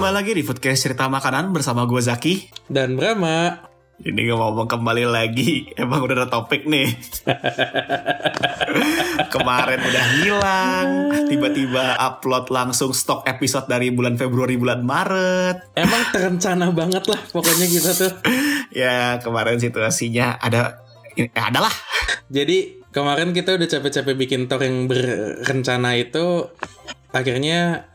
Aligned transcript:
Kembali 0.00 0.16
lagi 0.16 0.32
di 0.32 0.40
Foodcast 0.40 0.80
Cerita 0.80 1.12
Makanan 1.12 1.52
bersama 1.52 1.84
gue 1.84 2.00
Zaki. 2.00 2.48
Dan 2.64 2.96
Brahma, 2.96 3.68
Ini 4.00 4.32
ngomong 4.32 4.64
kembali 4.64 5.04
lagi, 5.04 5.68
emang 5.76 6.00
udah 6.00 6.24
ada 6.24 6.28
topik 6.32 6.64
nih. 6.64 6.88
Kemarin 9.36 9.76
udah 9.76 10.04
hilang, 10.24 10.88
tiba-tiba 11.28 12.00
upload 12.00 12.48
langsung 12.48 12.96
stok 12.96 13.28
episode 13.28 13.68
dari 13.68 13.92
bulan 13.92 14.16
Februari 14.16 14.56
bulan 14.56 14.88
Maret. 14.88 15.76
emang 15.76 16.08
terencana 16.16 16.72
banget 16.72 17.04
lah 17.04 17.20
pokoknya 17.36 17.66
kita 17.68 17.90
tuh. 17.92 18.12
Ya 18.72 19.20
kemarin 19.20 19.60
situasinya 19.60 20.40
ada, 20.40 20.80
ya, 21.12 21.28
adalah. 21.44 21.76
Jadi, 22.32 22.88
kemarin 22.88 23.36
kita 23.36 23.52
udah 23.52 23.68
capek-capek 23.68 24.16
bikin 24.16 24.48
talk 24.48 24.64
yang 24.64 24.88
berencana 24.88 25.92
itu, 26.00 26.48
akhirnya 27.12 27.89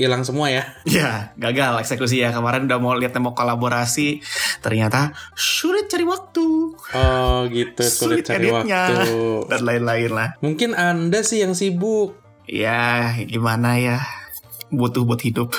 hilang 0.00 0.24
semua 0.24 0.48
ya. 0.48 0.64
Ya, 0.88 1.36
gagal 1.36 1.84
eksekusi 1.84 2.24
ya. 2.24 2.32
Kemarin 2.32 2.64
udah 2.64 2.80
mau 2.80 2.96
lihat 2.96 3.12
mau 3.20 3.36
kolaborasi, 3.36 4.24
ternyata 4.64 5.12
sulit 5.36 5.92
cari 5.92 6.08
waktu. 6.08 6.46
Oh 6.96 7.38
gitu, 7.52 7.84
sulit 7.84 8.24
cari 8.24 8.48
editnya, 8.48 9.04
waktu. 9.04 9.52
dan 9.52 9.60
lain-lain 9.60 10.10
lah. 10.16 10.28
Mungkin 10.40 10.72
Anda 10.72 11.20
sih 11.20 11.44
yang 11.44 11.52
sibuk. 11.52 12.16
Ya, 12.48 13.12
gimana 13.28 13.76
ya? 13.76 14.00
Butuh 14.72 15.04
buat 15.04 15.20
hidup. 15.20 15.52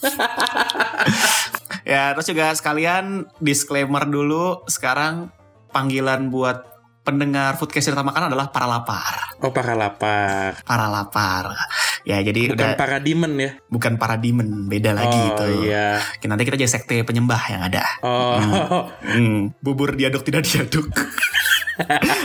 ya, 1.92 2.10
terus 2.18 2.26
juga 2.26 2.50
sekalian 2.58 3.30
disclaimer 3.38 4.02
dulu. 4.04 4.66
Sekarang 4.66 5.30
panggilan 5.70 6.28
buat 6.28 6.66
pendengar 7.00 7.56
Foodcast 7.56 7.90
Cerita 7.92 8.04
Makan 8.04 8.28
adalah 8.28 8.52
para 8.52 8.68
lapar. 8.68 9.34
Oh, 9.40 9.52
para 9.52 9.72
lapar. 9.72 10.60
Para 10.64 10.86
lapar. 10.86 11.56
Ya, 12.02 12.18
jadi 12.24 12.52
Bukan 12.52 12.56
udah 12.56 12.68
para 12.80 12.98
demon 12.98 13.32
ya. 13.36 13.50
bukan 13.68 14.00
para 14.00 14.16
demon, 14.16 14.66
beda 14.66 14.96
lagi 14.96 15.18
oh, 15.20 15.28
itu. 15.36 15.44
iya. 15.68 16.00
Nanti 16.24 16.48
kita 16.48 16.56
jadi 16.56 16.70
sekte 16.70 17.04
penyembah 17.04 17.42
yang 17.52 17.62
ada. 17.66 17.84
Oh, 18.00 18.88
Hmm, 19.04 19.52
bubur 19.64 19.92
diaduk 19.92 20.24
tidak 20.24 20.48
diaduk. 20.48 20.88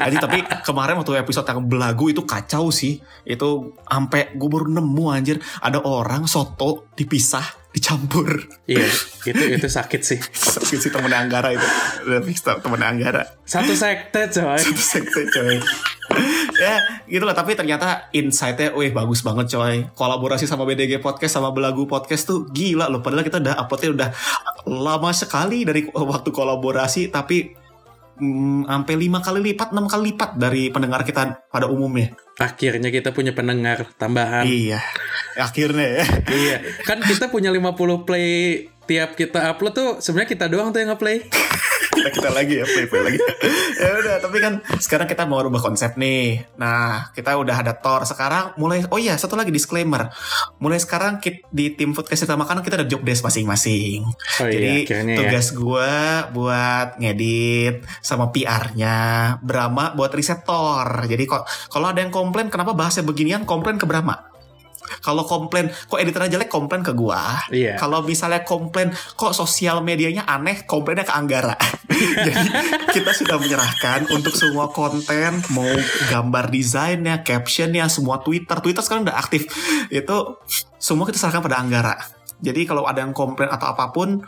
Jadi 0.04 0.20
tapi 0.20 0.44
kemarin 0.67 1.00
waktu 1.00 1.16
episode 1.16 1.48
yang 1.48 1.64
belagu 1.64 2.12
itu 2.12 2.28
kacau 2.28 2.76
sih. 2.76 3.00
Itu 3.23 3.80
sampai 3.88 4.36
gue 4.36 4.50
baru 4.52 4.67
nemu 4.67 5.06
anjir 5.08 5.40
ada 5.64 5.80
orang 5.80 6.28
soto 6.28 6.92
dipisah 6.92 7.64
dicampur. 7.76 8.48
iya, 8.72 8.88
itu 9.28 9.44
itu 9.52 9.68
sakit 9.68 10.02
sih. 10.02 10.20
Sakit 10.23 10.80
sih 10.80 10.92
temen 10.95 11.12
Anggara 11.12 11.52
itu. 11.52 11.68
Udah 12.08 12.23
fix 12.23 12.40
temen 12.40 12.80
Anggara. 12.80 13.28
Satu 13.44 13.76
sekte 13.76 14.32
coy. 14.32 14.59
Itu 14.64 14.80
sekte 14.80 15.28
coy. 15.28 15.59
ya 16.56 17.04
gitu 17.09 17.26
lah 17.28 17.36
tapi 17.36 17.58
ternyata 17.58 18.08
insight-nya 18.16 18.72
wih 18.78 18.94
bagus 18.94 19.26
banget 19.26 19.52
coy 19.58 19.90
kolaborasi 19.98 20.48
sama 20.48 20.64
BDG 20.64 21.02
Podcast 21.04 21.36
sama 21.36 21.52
Belagu 21.52 21.90
Podcast 21.90 22.30
tuh 22.30 22.48
gila 22.54 22.88
loh 22.88 23.04
padahal 23.04 23.26
kita 23.26 23.42
udah 23.42 23.58
uploadnya 23.60 23.89
udah 23.92 24.10
lama 24.70 25.11
sekali 25.11 25.66
dari 25.67 25.89
waktu 25.92 26.30
kolaborasi 26.30 27.11
tapi 27.11 27.52
hmm, 28.22 28.70
sampai 28.70 28.95
lima 28.95 29.20
kali 29.20 29.39
lipat 29.52 29.76
enam 29.76 29.89
kali 29.89 30.14
lipat 30.14 30.39
dari 30.39 30.72
pendengar 30.72 31.04
kita 31.04 31.49
pada 31.52 31.67
umumnya 31.67 32.16
Akhirnya 32.36 32.92
kita 32.92 33.16
punya 33.16 33.32
pendengar 33.32 33.88
tambahan. 33.95 34.44
iya 34.44 34.83
akhirnya 35.36 35.88
ya. 36.02 36.06
Iya, 36.32 36.58
kan 36.88 37.04
kita 37.04 37.28
punya 37.30 37.52
50 37.52 38.08
play 38.08 38.68
tiap 38.86 39.18
kita 39.18 39.50
upload 39.54 39.73
tuh 39.73 39.90
sebenarnya 40.00 40.30
kita 40.30 40.46
doang 40.48 40.70
tuh 40.70 40.80
yang 40.82 40.94
nge-play. 40.94 41.26
kita 41.96 42.10
kita 42.22 42.30
lagi 42.30 42.62
ya 42.62 42.66
play 42.68 42.86
play 42.86 43.02
lagi. 43.02 43.20
Ya 43.82 43.92
udah 43.98 44.16
tapi 44.22 44.38
kan 44.44 44.54
sekarang 44.78 45.08
kita 45.10 45.26
mau 45.26 45.42
rubah 45.42 45.64
konsep 45.64 45.98
nih. 45.98 46.46
Nah 46.60 47.10
kita 47.16 47.34
udah 47.40 47.66
ada 47.66 47.73
Thor. 47.73 48.06
Sekarang 48.06 48.54
mulai 48.60 48.86
oh 48.92 49.00
iya 49.00 49.18
satu 49.18 49.34
lagi 49.34 49.50
disclaimer. 49.50 50.12
Mulai 50.62 50.78
sekarang 50.78 51.18
kita, 51.18 51.48
di 51.50 51.73
tim 51.73 51.96
foodcast 51.96 52.28
kita 52.28 52.38
makanan 52.38 52.62
kita 52.62 52.84
ada 52.84 52.88
job 52.88 53.02
desk 53.02 53.26
masing-masing. 53.26 54.06
Oh 54.44 54.46
iya, 54.46 54.54
jadi 54.54 54.72
akhirnya 54.86 55.14
ya. 55.16 55.20
tugas 55.23 55.48
gue 55.56 55.94
buat 56.36 56.88
ngedit 57.02 57.76
sama 58.06 58.30
PR-nya 58.30 58.98
Brahma 59.42 59.98
buat 59.98 60.12
riset 60.14 60.46
Thor. 60.46 61.10
Jadi 61.10 61.23
kok 61.26 61.48
kalau 61.72 61.90
ada 61.90 62.04
yang 62.04 62.14
komplain 62.14 62.52
kenapa 62.54 62.78
bahasnya 62.78 63.08
beginian? 63.08 63.48
Komplain 63.48 63.80
ke 63.80 63.88
Brahma 63.88 64.35
kalau 65.02 65.23
komplain 65.26 65.70
kok 65.70 66.00
editornya 66.00 66.40
jelek 66.40 66.50
komplain 66.50 66.82
ke 66.82 66.92
gua. 66.92 67.38
Iya. 67.52 67.78
kalau 67.80 68.02
misalnya 68.02 68.42
komplain 68.44 68.92
kok 69.16 69.34
sosial 69.36 69.82
medianya 69.82 70.26
aneh 70.26 70.64
komplainnya 70.66 71.06
ke 71.08 71.14
Anggara. 71.14 71.56
Jadi 72.28 72.50
kita 72.92 73.12
sudah 73.14 73.38
menyerahkan 73.40 74.10
untuk 74.12 74.36
semua 74.36 74.70
konten 74.73 75.40
mau 75.54 75.70
gambar 76.12 76.52
desainnya 76.52 77.22
captionnya 77.22 77.88
semua 77.88 78.20
Twitter. 78.20 78.58
Twitter 78.60 78.84
sekarang 78.84 79.08
udah 79.08 79.18
aktif. 79.18 79.48
Itu 79.88 80.42
semua 80.76 81.08
kita 81.08 81.17
serahkan 81.22 81.46
pada 81.46 81.62
Anggara. 81.62 81.96
Jadi 82.44 82.67
kalau 82.67 82.84
ada 82.84 83.00
yang 83.00 83.16
komplain 83.16 83.48
atau 83.48 83.72
apa 83.72 83.96
pun 83.96 84.20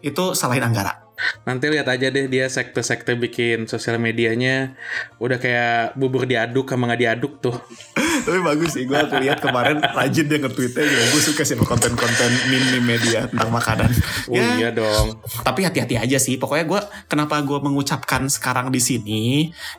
itu 0.00 0.32
salahin 0.32 0.64
Anggara. 0.64 1.10
Nanti 1.44 1.68
lihat 1.68 1.88
aja 1.88 2.08
deh 2.08 2.26
dia 2.32 2.48
sekte-sekte 2.48 3.16
bikin 3.16 3.68
sosial 3.68 4.00
medianya. 4.00 4.76
Udah 5.20 5.36
kayak 5.36 5.96
bubur 5.96 6.24
diaduk 6.24 6.72
sama 6.72 6.88
nggak 6.88 7.00
diaduk 7.00 7.32
tuh. 7.44 7.56
Tapi 8.24 8.38
bagus 8.44 8.76
sih 8.76 8.84
gue 8.86 8.96
lihat 8.96 9.40
kemarin 9.40 9.80
rajin 9.80 10.26
dia 10.28 10.38
nge-tweetnya 10.40 10.84
juga 10.84 11.04
gue 11.10 11.22
suka 11.22 11.42
sih 11.42 11.56
konten-konten 11.58 12.30
meme 12.48 12.80
media 12.84 13.26
tentang 13.26 13.50
makanan. 13.52 13.90
Oh 14.30 14.36
iya 14.36 14.70
dong. 14.70 15.18
tapi 15.42 15.66
hati-hati 15.66 15.98
aja 15.98 16.18
sih 16.20 16.36
pokoknya 16.36 16.64
gue 16.68 16.80
kenapa 17.10 17.40
gue 17.42 17.58
mengucapkan 17.60 18.28
sekarang 18.30 18.70
di 18.70 18.80
sini? 18.80 19.22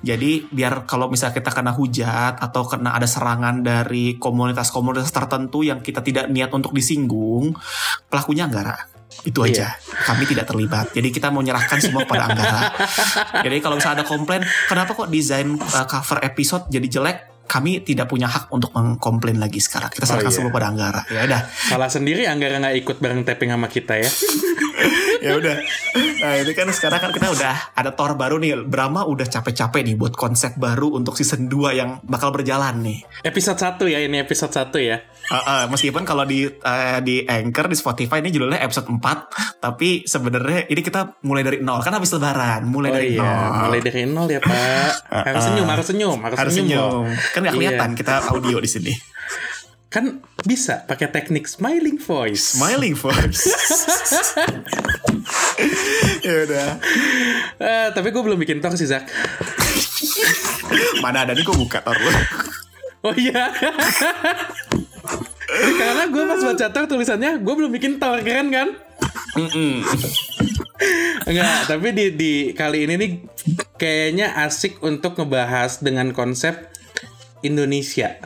Jadi 0.04 0.50
biar 0.50 0.86
kalau 0.86 1.08
misalnya 1.08 1.38
kita 1.38 1.52
kena 1.54 1.72
hujat 1.72 2.38
atau 2.40 2.68
kena 2.68 2.98
ada 2.98 3.08
serangan 3.08 3.64
dari 3.64 4.18
komunitas-komunitas 4.20 5.10
tertentu 5.14 5.64
yang 5.64 5.80
kita 5.80 6.04
tidak 6.04 6.28
niat 6.30 6.52
untuk 6.52 6.76
disinggung 6.76 7.56
pelakunya 8.12 8.46
Anggara. 8.50 8.76
Itu 9.22 9.44
aja. 9.44 9.76
Kami 10.08 10.24
tidak 10.26 10.50
terlibat. 10.50 10.96
Jadi 10.96 11.12
kita 11.12 11.30
mau 11.30 11.44
nyerahkan 11.44 11.78
semua 11.78 12.08
pada 12.08 12.32
Anggara. 12.32 12.62
Jadi 13.46 13.58
kalau 13.60 13.78
misalnya 13.78 14.02
ada 14.02 14.08
komplain 14.08 14.42
kenapa 14.66 14.96
kok 14.96 15.12
desain 15.12 15.48
uh, 15.60 15.86
cover 15.86 16.20
episode 16.26 16.68
jadi 16.72 16.88
jelek 16.88 17.31
kami 17.52 17.84
tidak 17.84 18.08
punya 18.08 18.32
hak 18.32 18.48
untuk 18.56 18.72
mengkomplain 18.72 19.36
lagi 19.36 19.60
sekarang 19.60 19.92
kita 19.92 20.08
serahkan 20.08 20.32
iya. 20.32 20.38
semua 20.40 20.52
pada 20.56 20.72
Anggara 20.72 21.02
ya 21.12 21.28
udah 21.28 21.42
Salah 21.52 21.92
sendiri 21.92 22.24
Anggara 22.24 22.64
nggak 22.64 22.76
ikut 22.80 22.98
bareng 23.04 23.28
tapping 23.28 23.52
sama 23.52 23.68
kita 23.68 24.00
ya. 24.00 24.08
ya 25.26 25.38
udah 25.38 25.56
nah 26.22 26.34
ini 26.38 26.52
kan 26.54 26.68
sekarang 26.70 27.00
kan 27.02 27.12
kita 27.12 27.28
udah 27.30 27.74
ada 27.74 27.92
Thor 27.94 28.14
baru 28.14 28.38
nih 28.38 28.66
Brahma 28.66 29.06
udah 29.06 29.26
capek-capek 29.26 29.82
nih 29.84 29.96
buat 29.98 30.14
konsep 30.14 30.56
baru 30.56 30.94
untuk 30.94 31.14
season 31.14 31.46
2 31.46 31.80
yang 31.80 31.90
bakal 32.06 32.30
berjalan 32.30 32.82
nih 32.82 33.00
Episode 33.22 33.58
1 33.58 33.82
ya 33.88 34.00
ini 34.02 34.18
episode 34.18 34.50
1 34.50 34.74
ya. 34.82 34.98
Uh, 35.32 35.38
uh, 35.38 35.64
meskipun 35.70 36.04
kalau 36.04 36.26
di 36.26 36.44
uh, 36.44 37.00
di 37.00 37.24
Anchor 37.24 37.70
di 37.70 37.78
Spotify 37.78 38.20
ini 38.20 38.34
judulnya 38.34 38.60
episode 38.60 38.90
4 38.90 39.62
tapi 39.62 40.04
sebenarnya 40.04 40.68
ini 40.68 40.82
kita 40.82 41.22
mulai 41.24 41.46
dari 41.46 41.58
nol 41.62 41.80
kan 41.80 41.94
habis 41.96 42.12
lebaran 42.12 42.66
mulai 42.66 42.90
Oh 42.92 42.96
dari 42.98 43.10
iya, 43.16 43.22
nol 43.22 43.50
mulai 43.64 43.80
dari 43.80 44.02
nol 44.04 44.28
ya 44.28 44.40
Pak. 44.42 44.92
Harus 45.32 45.44
senyum, 45.46 45.68
harus 45.70 45.86
senyum, 45.88 46.18
harus, 46.20 46.38
harus 46.38 46.54
senyum. 46.54 46.78
loh. 46.78 47.06
senyum 47.06 47.32
kan 47.32 47.40
nggak 47.40 47.54
Iya. 47.54 47.60
kelihatan 47.62 47.90
kita 47.94 48.14
audio 48.28 48.58
di 48.58 48.70
sini 48.70 48.94
Kan 49.92 50.24
bisa 50.48 50.88
pakai 50.88 51.12
teknik 51.12 51.46
smiling 51.46 52.00
voice. 52.00 52.56
smiling 52.56 52.96
voice 52.96 53.44
ya 56.26 56.34
udah 56.48 56.70
Eh, 57.60 57.88
tapi 57.92 58.08
gue 58.10 58.24
belum 58.24 58.40
bikin 58.40 58.64
talk 58.64 58.74
sih 58.74 58.88
Zak. 58.88 59.06
mana 61.04 61.28
ada 61.28 61.36
nih 61.36 61.44
gue 61.44 61.54
buka 61.54 61.84
Thor 61.84 61.94
lu 61.94 62.10
Oh 63.02 63.14
iya. 63.18 63.50
Karena 65.82 66.04
gue 66.08 66.24
pas 66.24 66.40
baca 66.40 66.68
talk 66.70 66.86
tulisannya 66.88 67.42
gue 67.42 67.54
belum 67.54 67.72
bikin 67.74 67.98
talk 67.98 68.22
keren 68.22 68.54
kan? 68.54 68.68
Enggak, 71.26 71.58
tapi 71.66 71.88
di 71.92 72.06
di 72.14 72.34
kali 72.54 72.86
ini 72.86 72.94
nih 72.98 73.12
kayaknya 73.76 74.38
asik 74.46 74.80
untuk 74.86 75.18
ngebahas 75.18 75.82
dengan 75.82 76.14
konsep 76.14 76.70
Indonesia. 77.42 78.22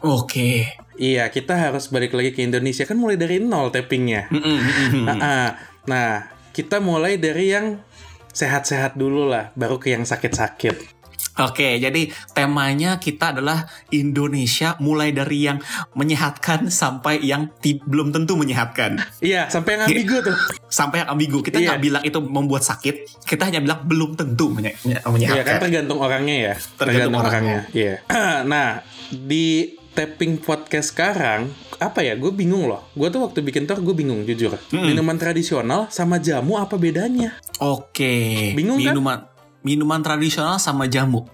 oke 0.00 0.83
Iya, 0.94 1.26
kita 1.28 1.54
harus 1.54 1.88
balik 1.88 2.12
lagi 2.12 2.30
ke 2.30 2.40
Indonesia 2.40 2.82
kan 2.82 2.94
mulai 2.94 3.14
dari 3.14 3.38
nol 3.38 3.68
tappingnya. 3.68 4.30
Mm-mm. 4.30 4.58
Ah, 5.10 5.18
ah. 5.18 5.48
Nah, 5.84 6.10
kita 6.50 6.78
mulai 6.78 7.16
dari 7.16 7.50
yang 7.50 7.82
sehat-sehat 8.28 8.94
dulu 8.94 9.26
lah, 9.26 9.50
baru 9.52 9.76
ke 9.76 9.90
yang 9.90 10.02
sakit-sakit. 10.02 10.94
Oke, 11.34 11.82
jadi 11.82 12.06
temanya 12.30 13.02
kita 13.02 13.34
adalah 13.34 13.66
Indonesia 13.90 14.78
mulai 14.78 15.10
dari 15.10 15.42
yang 15.42 15.58
menyehatkan 15.90 16.70
sampai 16.70 17.18
yang 17.20 17.50
ti- 17.58 17.82
belum 17.82 18.14
tentu 18.14 18.38
menyehatkan. 18.38 19.02
Iya, 19.18 19.50
sampai 19.50 19.74
yang 19.74 19.82
ambigu 19.84 20.22
tuh. 20.22 20.36
Sampai 20.70 21.02
yang 21.02 21.10
ambigu. 21.10 21.42
Kita 21.42 21.58
Iya. 21.58 21.66
nggak 21.68 21.82
bilang 21.82 22.02
itu 22.02 22.18
membuat 22.18 22.62
sakit, 22.62 23.26
kita 23.26 23.46
hanya 23.46 23.58
bilang 23.58 23.82
belum 23.82 24.14
tentu 24.14 24.46
menye- 24.48 24.78
menye- 24.78 24.94
Iya 24.94 25.02
kan 25.02 25.10
menyehatkan. 25.10 25.58
tergantung 25.58 25.98
orangnya 25.98 26.36
ya. 26.38 26.54
Tergantung 26.78 27.18
orangnya. 27.20 27.58
Iya. 27.70 27.94
nah, 28.46 28.82
di 29.10 29.74
tapping 29.94 30.42
podcast 30.42 30.90
sekarang 30.90 31.54
apa 31.78 32.02
ya? 32.02 32.18
Gue 32.18 32.34
bingung 32.34 32.66
loh. 32.66 32.90
Gue 32.98 33.08
tuh 33.08 33.22
waktu 33.22 33.40
bikin 33.40 33.64
tour 33.64 33.78
gue 33.78 33.94
bingung 33.94 34.26
jujur. 34.26 34.58
Minuman 34.74 35.14
tradisional 35.16 35.86
sama 35.88 36.18
jamu 36.18 36.58
apa 36.58 36.74
bedanya? 36.74 37.38
Oke. 37.62 38.52
Bingung 38.58 38.82
kan? 38.82 38.92
minuman 38.92 39.18
minuman 39.62 40.02
tradisional 40.02 40.58
sama 40.58 40.90
jamu. 40.90 41.24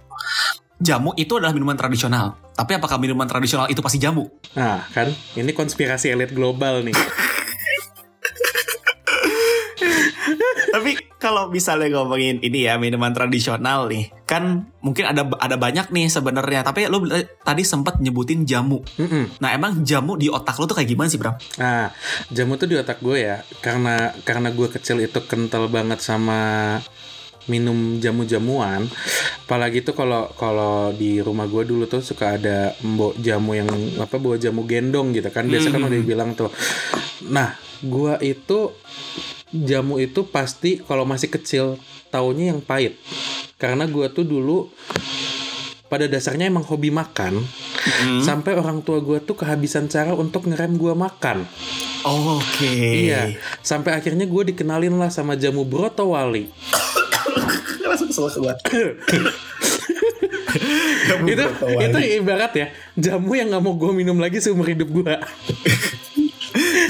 Jamu 0.81 1.13
itu 1.17 1.37
adalah 1.37 1.57
minuman 1.57 1.77
tradisional. 1.77 2.37
Tapi 2.57 2.77
apakah 2.77 3.01
minuman 3.01 3.25
tradisional 3.25 3.69
itu 3.73 3.81
pasti 3.81 3.97
jamu? 3.97 4.29
Nah, 4.53 4.85
kan 4.93 5.09
ini 5.37 5.53
konspirasi 5.57 6.13
elit 6.13 6.33
global 6.37 6.85
nih. 6.85 6.97
Tapi 10.71 10.91
kalau 11.19 11.51
misalnya 11.51 11.91
ngomongin 11.99 12.39
ini 12.41 12.65
ya 12.65 12.79
minuman 12.79 13.11
tradisional 13.11 13.91
nih, 13.91 14.09
kan 14.25 14.71
mungkin 14.81 15.05
ada 15.11 15.27
ada 15.37 15.59
banyak 15.59 15.91
nih 15.91 16.07
sebenarnya. 16.07 16.63
Tapi 16.63 16.87
lu 16.87 17.05
tadi 17.43 17.67
sempat 17.67 17.99
nyebutin 17.99 18.47
jamu. 18.47 18.81
Mm-mm. 18.97 19.43
Nah 19.43 19.51
emang 19.51 19.83
jamu 19.83 20.15
di 20.15 20.31
otak 20.31 20.57
lu 20.57 20.71
tuh 20.71 20.79
kayak 20.79 20.89
gimana 20.89 21.11
sih 21.11 21.19
Bram? 21.19 21.35
Nah, 21.59 21.91
jamu 22.31 22.55
tuh 22.55 22.71
di 22.71 22.79
otak 22.79 23.03
gue 23.03 23.19
ya, 23.19 23.43
karena 23.61 24.15
karena 24.23 24.49
gue 24.55 24.69
kecil 24.71 25.03
itu 25.03 25.19
kental 25.27 25.67
banget 25.67 25.99
sama 25.99 26.79
minum 27.51 27.99
jamu-jamuan. 27.99 28.87
Apalagi 29.49 29.83
tuh 29.83 29.99
kalau 29.99 30.31
kalau 30.39 30.95
di 30.95 31.19
rumah 31.19 31.51
gue 31.51 31.67
dulu 31.67 31.91
tuh 31.91 31.99
suka 31.99 32.39
ada 32.39 32.79
mbok 32.87 33.19
jamu 33.19 33.59
yang 33.59 33.67
apa 33.99 34.23
bawa 34.23 34.39
jamu 34.39 34.63
gendong 34.65 35.11
gitu 35.11 35.27
kan. 35.35 35.51
Biasa 35.51 35.75
kan 35.75 35.83
Hmm. 35.83 35.89
udah 35.91 35.99
dibilang 35.99 36.31
tuh. 36.39 36.53
Nah, 37.27 37.59
gue 37.83 38.15
itu 38.23 38.71
jamu 39.53 39.99
itu 39.99 40.27
pasti 40.27 40.83
kalau 40.83 41.03
masih 41.07 41.31
kecil 41.31 41.77
taunya 42.11 42.55
yang 42.55 42.61
pahit. 42.63 42.99
Karena 43.61 43.85
gue 43.85 44.07
tuh 44.11 44.25
dulu 44.25 44.71
pada 45.91 46.07
dasarnya 46.07 46.47
emang 46.47 46.63
hobi 46.63 46.95
makan 46.95 47.43
sampai 48.23 48.55
orang 48.55 48.79
tua 48.81 49.03
gue 49.03 49.19
tuh 49.19 49.35
kehabisan 49.35 49.91
cara 49.91 50.15
untuk 50.15 50.47
ngerem 50.47 50.79
gue 50.79 50.95
makan. 50.95 51.45
Oke. 52.07 53.11
Iya, 53.11 53.37
sampai 53.61 53.93
akhirnya 53.93 54.25
gue 54.25 54.43
dikenalin 54.55 54.97
lah 54.97 55.13
sama 55.13 55.37
jamu 55.37 55.69
broto 55.69 56.17
wali. 56.17 56.49
Langsung 57.85 58.09
kesel 58.15 58.31
keluar. 58.33 58.57
Jamu 61.07 61.31
itu 61.31 61.45
itu 61.79 61.99
ibarat 62.19 62.53
ya 62.59 62.67
jamu 62.99 63.39
yang 63.39 63.55
nggak 63.55 63.63
mau 63.63 63.79
gue 63.79 63.91
minum 63.95 64.19
lagi 64.19 64.43
seumur 64.43 64.67
hidup 64.67 64.91
gue. 64.91 65.15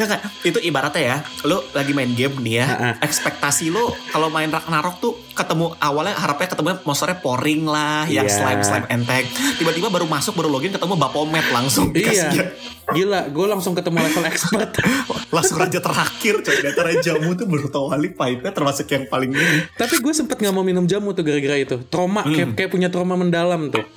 Nggak, 0.00 0.22
itu 0.42 0.58
ibaratnya 0.62 1.02
ya, 1.02 1.16
lu 1.44 1.60
lagi 1.70 1.92
main 1.92 2.12
game 2.12 2.36
nih 2.40 2.54
ya, 2.60 2.66
ekspektasi 2.98 3.68
lu 3.68 3.80
kalau 4.08 4.28
main 4.28 4.48
Ragnarok 4.48 4.96
tuh 4.96 5.12
ketemu 5.32 5.76
awalnya 5.76 6.16
harapnya 6.16 6.48
ketemu 6.48 6.80
monsternya 6.82 7.18
poring 7.18 7.64
lah, 7.64 8.04
yang 8.06 8.24
Iya. 8.24 8.32
slime 8.32 8.62
slime 8.62 8.86
entek, 8.88 9.28
tiba-tiba 9.56 9.88
baru 9.88 10.04
masuk 10.04 10.34
baru 10.34 10.48
login 10.48 10.70
ketemu 10.70 10.96
Bapomet 10.96 11.46
langsung. 11.48 11.92
Iya, 11.92 12.52
gila, 12.90 13.28
gue 13.28 13.46
langsung 13.46 13.72
ketemu 13.72 14.02
level 14.02 14.24
expert. 14.26 14.70
langsung 15.34 15.56
raja 15.56 15.78
terakhir 15.78 16.42
coy. 16.42 16.58
Antara 16.64 16.90
jamu 16.98 17.32
tuh 17.32 17.46
bertawali 17.46 18.10
pahitnya 18.10 18.50
termasuk 18.50 18.90
yang 18.90 19.06
paling 19.06 19.30
ini. 19.30 19.62
Tapi 19.78 20.02
gue 20.02 20.10
sempet 20.10 20.36
nggak 20.36 20.50
mau 20.50 20.66
minum 20.66 20.84
jamu 20.84 21.14
tuh 21.14 21.22
gara-gara 21.22 21.54
itu. 21.56 21.78
Trauma, 21.86 22.26
kayak 22.26 22.58
kayak 22.58 22.70
punya 22.70 22.90
trauma 22.90 23.14
mendalam 23.14 23.70
tuh. 23.70 23.84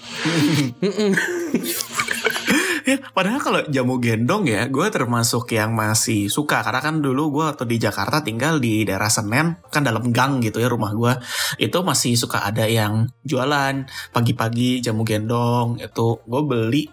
Ya, 2.84 3.00
padahal 3.16 3.40
kalau 3.40 3.60
jamu 3.72 3.96
gendong 4.04 4.44
ya 4.44 4.68
gue 4.68 4.88
termasuk 4.92 5.56
yang 5.56 5.72
masih 5.72 6.28
suka. 6.28 6.60
Karena 6.60 6.84
kan 6.84 7.00
dulu 7.00 7.40
gue 7.40 7.46
waktu 7.48 7.64
di 7.64 7.78
Jakarta 7.80 8.20
tinggal 8.20 8.60
di 8.60 8.84
daerah 8.84 9.08
Senen 9.08 9.56
kan 9.72 9.88
dalam 9.88 10.12
gang 10.12 10.44
gitu 10.44 10.60
ya 10.60 10.68
rumah 10.68 10.92
gue 10.92 11.14
itu 11.64 11.78
masih 11.80 12.20
suka 12.20 12.44
ada 12.44 12.68
yang 12.68 13.08
jualan 13.24 13.88
pagi-pagi 14.12 14.84
jamu 14.84 15.08
gendong 15.08 15.80
itu 15.80 16.20
gue 16.28 16.42
beli. 16.44 16.84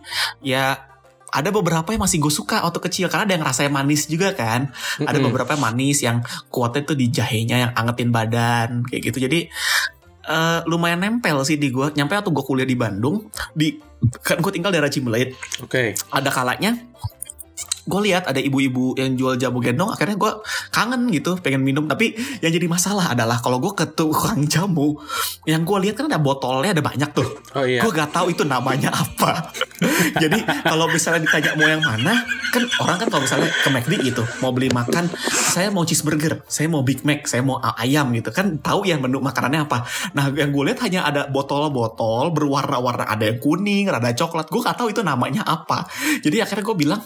Ya 0.46 0.90
ada 1.30 1.50
beberapa 1.54 1.90
yang 1.94 2.02
masih 2.02 2.18
gue 2.18 2.30
suka 2.30 2.62
waktu 2.66 2.82
kecil 2.90 3.06
karena 3.06 3.26
ada 3.26 3.34
yang 3.38 3.46
rasanya 3.46 3.70
manis 3.74 4.06
juga 4.06 4.34
kan. 4.34 4.70
Ada 5.02 5.18
Mm-mm. 5.18 5.26
beberapa 5.30 5.54
yang 5.58 5.62
manis 5.62 5.98
yang 6.06 6.22
kuatnya 6.50 6.86
tuh 6.86 6.98
di 6.98 7.10
jahenya 7.10 7.56
yang 7.66 7.72
angetin 7.74 8.10
badan 8.14 8.86
kayak 8.86 9.10
gitu. 9.10 9.26
Jadi 9.26 9.46
eh, 10.26 10.60
lumayan 10.70 11.02
nempel 11.02 11.42
sih 11.42 11.58
di 11.58 11.74
gue 11.74 11.90
nyampe 11.94 12.14
waktu 12.14 12.30
gue 12.30 12.44
kuliah 12.46 12.68
di 12.68 12.78
Bandung 12.78 13.30
di 13.54 13.89
kan 14.24 14.40
gue 14.40 14.52
tinggal 14.52 14.72
daerah 14.72 14.88
Cimbelit 14.88 15.36
Oke, 15.60 15.92
ada 16.12 16.30
kalanya 16.32 16.76
gue 17.88 18.00
lihat 18.10 18.28
ada 18.28 18.36
ibu-ibu 18.36 18.92
yang 18.98 19.16
jual 19.16 19.40
jamu 19.40 19.64
gendong 19.64 19.88
akhirnya 19.88 20.16
gue 20.20 20.32
kangen 20.68 21.08
gitu 21.08 21.36
pengen 21.40 21.64
minum. 21.64 21.88
Tapi 21.88 22.12
yang 22.44 22.52
jadi 22.52 22.66
masalah 22.68 23.12
adalah 23.12 23.40
kalau 23.40 23.62
gue 23.62 23.72
ke 23.72 23.88
tukang 23.96 24.44
jamu 24.44 25.00
yang 25.48 25.64
gue 25.64 25.78
lihat 25.88 25.96
kan 25.96 26.06
ada 26.12 26.20
botolnya 26.20 26.76
ada 26.76 26.84
banyak 26.84 27.10
tuh. 27.16 27.28
Oh 27.56 27.64
iya. 27.64 27.80
gue 27.80 27.90
gak 27.90 28.12
tahu 28.12 28.32
itu 28.32 28.44
namanya 28.44 28.92
apa. 28.92 29.52
Jadi 30.22 30.44
kalau 30.64 30.86
misalnya 30.92 31.24
ditanya 31.24 31.56
mau 31.56 31.68
yang 31.68 31.84
mana 31.84 32.14
kan 32.50 32.62
orang 32.82 32.96
kan 33.00 33.08
kalau 33.08 33.22
misalnya 33.24 33.48
ke 33.48 33.68
McD 33.70 33.92
gitu 34.10 34.22
mau 34.42 34.50
beli 34.50 34.68
makan 34.74 35.06
saya 35.30 35.70
mau 35.70 35.86
cheeseburger 35.86 36.42
saya 36.50 36.66
mau 36.66 36.82
Big 36.82 37.06
Mac 37.06 37.24
saya 37.24 37.40
mau 37.40 37.62
ayam 37.62 38.12
gitu. 38.12 38.28
Kan 38.34 38.60
tahu 38.60 38.84
ya 38.84 39.00
menu 39.00 39.24
makanannya 39.24 39.64
apa. 39.64 39.88
Nah 40.12 40.28
yang 40.36 40.52
gue 40.52 40.62
lihat 40.68 40.84
hanya 40.84 41.08
ada 41.08 41.30
botol-botol 41.32 42.34
berwarna-warna 42.34 43.08
ada 43.08 43.24
yang 43.24 43.38
kuning 43.40 43.88
ada 43.88 44.12
coklat. 44.12 44.52
Gue 44.52 44.60
gak 44.60 44.76
tahu 44.76 44.92
itu 44.92 45.00
namanya 45.00 45.42
apa. 45.46 45.88
Jadi 46.20 46.42
akhirnya 46.44 46.64
gue 46.66 46.76
bilang 46.76 47.00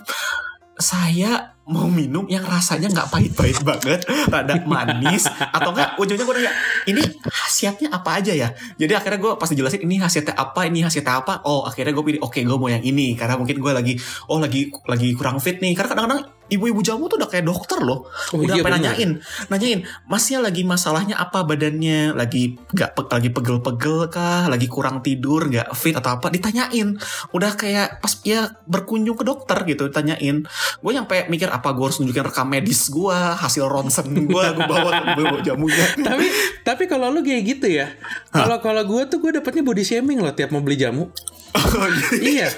saya 0.74 1.54
mau 1.64 1.88
minum 1.88 2.28
yang 2.28 2.44
rasanya 2.44 2.92
nggak 2.92 3.08
pahit-pahit 3.08 3.58
banget, 3.64 4.04
rada 4.28 4.60
manis 4.68 5.24
atau 5.24 5.72
enggak 5.72 5.96
ujungnya 5.96 6.24
gue 6.28 6.34
nanya 6.36 6.52
ini 6.84 7.02
khasiatnya 7.24 7.88
apa 7.88 8.20
aja 8.20 8.36
ya? 8.36 8.48
Jadi 8.76 8.92
akhirnya 8.92 9.16
gue 9.16 9.32
pas 9.40 9.48
dijelasin 9.48 9.80
ini 9.80 9.96
khasiatnya 9.96 10.36
apa, 10.36 10.68
ini 10.68 10.84
khasiatnya 10.84 11.24
apa. 11.24 11.40
Oh 11.48 11.64
akhirnya 11.64 11.96
gue 11.96 12.04
pilih 12.04 12.20
oke 12.20 12.36
gue 12.36 12.58
mau 12.60 12.68
yang 12.68 12.84
ini 12.84 13.16
karena 13.16 13.40
mungkin 13.40 13.56
gue 13.56 13.72
lagi 13.72 13.96
oh 14.28 14.36
lagi 14.36 14.68
lagi 14.84 15.08
kurang 15.16 15.40
fit 15.40 15.56
nih 15.56 15.72
karena 15.72 15.96
kadang-kadang 15.96 16.22
ibu-ibu 16.46 16.80
jamu 16.80 17.06
tuh 17.06 17.16
udah 17.16 17.26
kayak 17.26 17.44
dokter 17.44 17.78
loh, 17.78 18.04
Oh, 18.30 18.38
udah 18.38 18.54
iya, 18.54 18.62
nanyain, 18.62 19.10
nanyain 19.46 19.80
masnya 20.04 20.38
lagi 20.38 20.60
masalahnya 20.60 21.16
apa 21.16 21.40
badannya, 21.40 22.12
lagi 22.12 22.60
nggak 22.68 22.90
pe- 22.92 23.08
lagi 23.08 23.28
pegel-pegel 23.28 24.08
kah, 24.08 24.46
lagi 24.46 24.66
kurang 24.66 25.00
tidur, 25.00 25.46
nggak 25.46 25.72
fit 25.72 25.92
atau 25.92 26.16
apa, 26.16 26.28
ditanyain. 26.28 27.00
Udah 27.30 27.54
kayak 27.54 27.98
pas 27.98 28.12
ya 28.20 28.48
berkunjung 28.64 29.14
ke 29.14 29.24
dokter 29.24 29.56
gitu, 29.64 29.88
ditanyain 29.88 30.44
gue 30.76 30.92
nyampe 30.92 31.26
mikir 31.26 31.48
apa 31.48 31.70
gue 31.70 31.80
harus 31.82 31.96
nunjukin 31.96 32.24
rekam 32.24 32.44
medis 32.44 32.86
gue 32.86 33.12
hasil 33.14 33.64
ronsen 33.64 34.04
gue 34.10 34.26
gue 34.26 34.64
bawa 34.64 35.16
bawa 35.16 35.40
jamunya 35.40 35.86
tapi 36.06 36.26
tapi 36.60 36.84
kalau 36.84 37.08
lu 37.08 37.20
kayak 37.20 37.42
gitu 37.46 37.66
ya. 37.70 37.88
Kalau 38.28 38.60
kalau 38.60 38.82
gue 38.82 39.02
tuh 39.06 39.18
gue 39.18 39.34
dapetnya 39.34 39.62
body 39.62 39.80
shaming 39.80 40.18
loh 40.18 40.30
tiap 40.30 40.50
mau 40.50 40.60
beli 40.60 40.76
jamu. 40.76 41.08
Oh, 41.54 41.86
iya. 42.18 42.50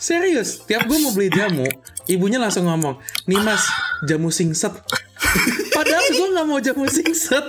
Serius, 0.00 0.64
tiap 0.64 0.88
gue 0.88 0.98
mau 0.98 1.12
beli 1.14 1.30
jamu, 1.30 1.68
ibunya 2.08 2.40
langsung 2.40 2.66
ngomong, 2.66 2.98
nih 3.28 3.40
mas, 3.40 3.64
jamu 4.04 4.32
singset. 4.32 4.72
Padahal 5.76 6.06
gue 6.10 6.26
nggak 6.34 6.46
mau 6.48 6.58
jamu 6.58 6.84
singset. 6.90 7.46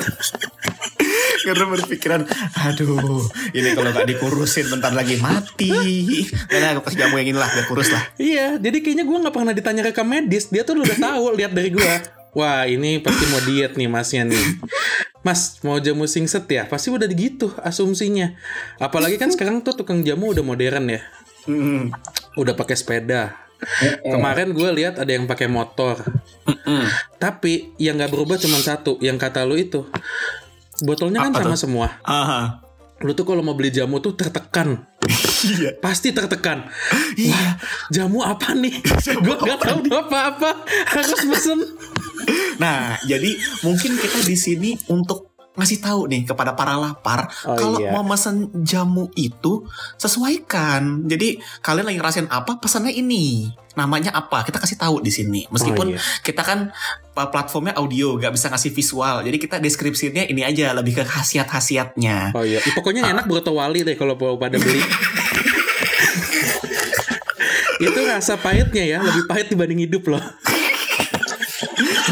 karena 1.42 1.66
berpikiran 1.74 2.22
aduh 2.54 3.26
ini 3.58 3.74
kalau 3.74 3.90
nggak 3.90 4.14
dikurusin 4.14 4.70
bentar 4.70 4.94
lagi 4.94 5.18
mati 5.18 5.74
karena 6.46 6.78
aku 6.78 6.86
kasih 6.86 7.02
jamu 7.02 7.18
yang 7.18 7.34
inilah 7.34 7.50
biar 7.50 7.66
kurus 7.66 7.90
lah 7.90 8.04
iya, 8.22 8.62
jadi 8.62 8.78
kayaknya 8.78 9.10
gue 9.10 9.18
nggak 9.26 9.34
pernah 9.34 9.54
ditanya 9.58 9.82
rekam 9.82 10.06
medis. 10.12 10.52
Dia 10.52 10.68
tuh 10.68 10.78
udah 10.78 10.98
tahu 11.00 11.24
lihat 11.40 11.56
dari 11.56 11.72
gue. 11.72 11.94
Wah, 12.32 12.68
ini 12.68 13.00
pasti 13.04 13.24
mau 13.32 13.42
diet 13.44 13.76
nih 13.76 13.88
masnya 13.92 14.24
nih. 14.28 14.46
Mas, 15.22 15.60
mau 15.62 15.78
jamu 15.78 16.08
singset 16.08 16.48
ya? 16.48 16.64
Pasti 16.66 16.90
udah 16.90 17.08
gitu 17.12 17.52
asumsinya. 17.60 18.34
Apalagi 18.80 19.20
kan 19.20 19.30
sekarang 19.30 19.62
tuh 19.62 19.76
tukang 19.76 20.02
jamu 20.02 20.32
udah 20.32 20.42
modern 20.42 20.96
ya. 20.96 21.02
Udah 22.38 22.54
pakai 22.54 22.76
sepeda. 22.78 23.38
Kemarin 24.02 24.58
gue 24.58 24.70
lihat 24.74 24.98
ada 24.98 25.12
yang 25.14 25.30
pakai 25.30 25.46
motor. 25.46 26.02
Mm-mm. 26.50 26.84
Tapi 27.22 27.78
yang 27.78 28.02
nggak 28.02 28.10
berubah 28.10 28.42
cuma 28.42 28.58
satu, 28.58 28.98
yang 29.02 29.22
kata 29.22 29.46
lu 29.46 29.54
itu. 29.58 29.86
Botolnya 30.82 31.30
kan 31.30 31.34
sama 31.38 31.54
tuh? 31.54 31.62
semua. 31.62 31.88
Aha. 32.02 32.66
Lu 33.02 33.14
tuh 33.18 33.26
kalau 33.26 33.42
mau 33.42 33.58
beli 33.58 33.74
jamu 33.74 33.98
tuh 34.02 34.14
tertekan. 34.14 34.86
iya 35.42 35.74
Pasti 35.82 36.14
tertekan. 36.14 36.70
iya 37.18 37.58
Jamu 37.90 38.22
apa 38.22 38.54
nih? 38.54 38.78
Gue 39.26 39.36
nggak 39.38 39.58
tahu 39.62 39.82
apa-apa. 39.90 40.66
Harus 40.90 41.22
pesen. 41.26 41.60
Nah, 42.62 43.02
jadi 43.10 43.34
mungkin 43.66 43.98
kita 43.98 44.22
di 44.22 44.38
sini 44.38 44.70
untuk 44.94 45.31
ngasih 45.52 45.84
tahu 45.84 46.08
nih 46.08 46.24
kepada 46.24 46.56
para 46.56 46.80
lapar 46.80 47.28
Oh, 47.44 47.60
kalau 47.60 47.78
iya. 47.84 47.92
mau 47.92 48.08
mesen 48.08 48.48
jamu 48.64 49.12
itu 49.14 49.68
sesuaikan. 50.00 51.04
Jadi 51.04 51.44
kalian 51.60 51.92
lagi 51.92 51.98
ngerasain 52.00 52.30
apa 52.32 52.56
pesannya 52.58 52.96
ini. 52.96 53.52
Namanya 53.72 54.12
apa? 54.12 54.44
Kita 54.44 54.60
kasih 54.60 54.80
tahu 54.80 55.00
di 55.00 55.12
sini. 55.12 55.48
Meskipun 55.52 55.92
Oh, 55.92 55.96
iya. 55.96 56.00
kita 56.24 56.44
kan 56.44 56.72
platformnya 57.12 57.76
audio, 57.76 58.16
nggak 58.16 58.32
bisa 58.32 58.48
ngasih 58.48 58.72
visual. 58.72 59.24
Jadi 59.24 59.38
kita 59.38 59.60
deskripsinya 59.60 60.24
ini 60.24 60.44
aja 60.44 60.72
lebih 60.72 60.96
ke 60.96 61.04
khasiat-khasiatnya. 61.04 62.32
Oh 62.32 62.44
iya, 62.44 62.64
pokoknya 62.72 63.12
enak 63.12 63.28
broto 63.28 63.52
wali 63.52 63.84
deh 63.84 63.96
kalau 63.96 64.16
mau 64.16 64.40
pada 64.40 64.56
beli. 64.56 64.80
itu 67.82 68.00
rasa 68.06 68.38
pahitnya 68.38 68.84
ya, 68.86 69.00
lebih 69.02 69.24
pahit 69.26 69.48
dibanding 69.50 69.84
hidup 69.84 70.06
loh. 70.08 70.22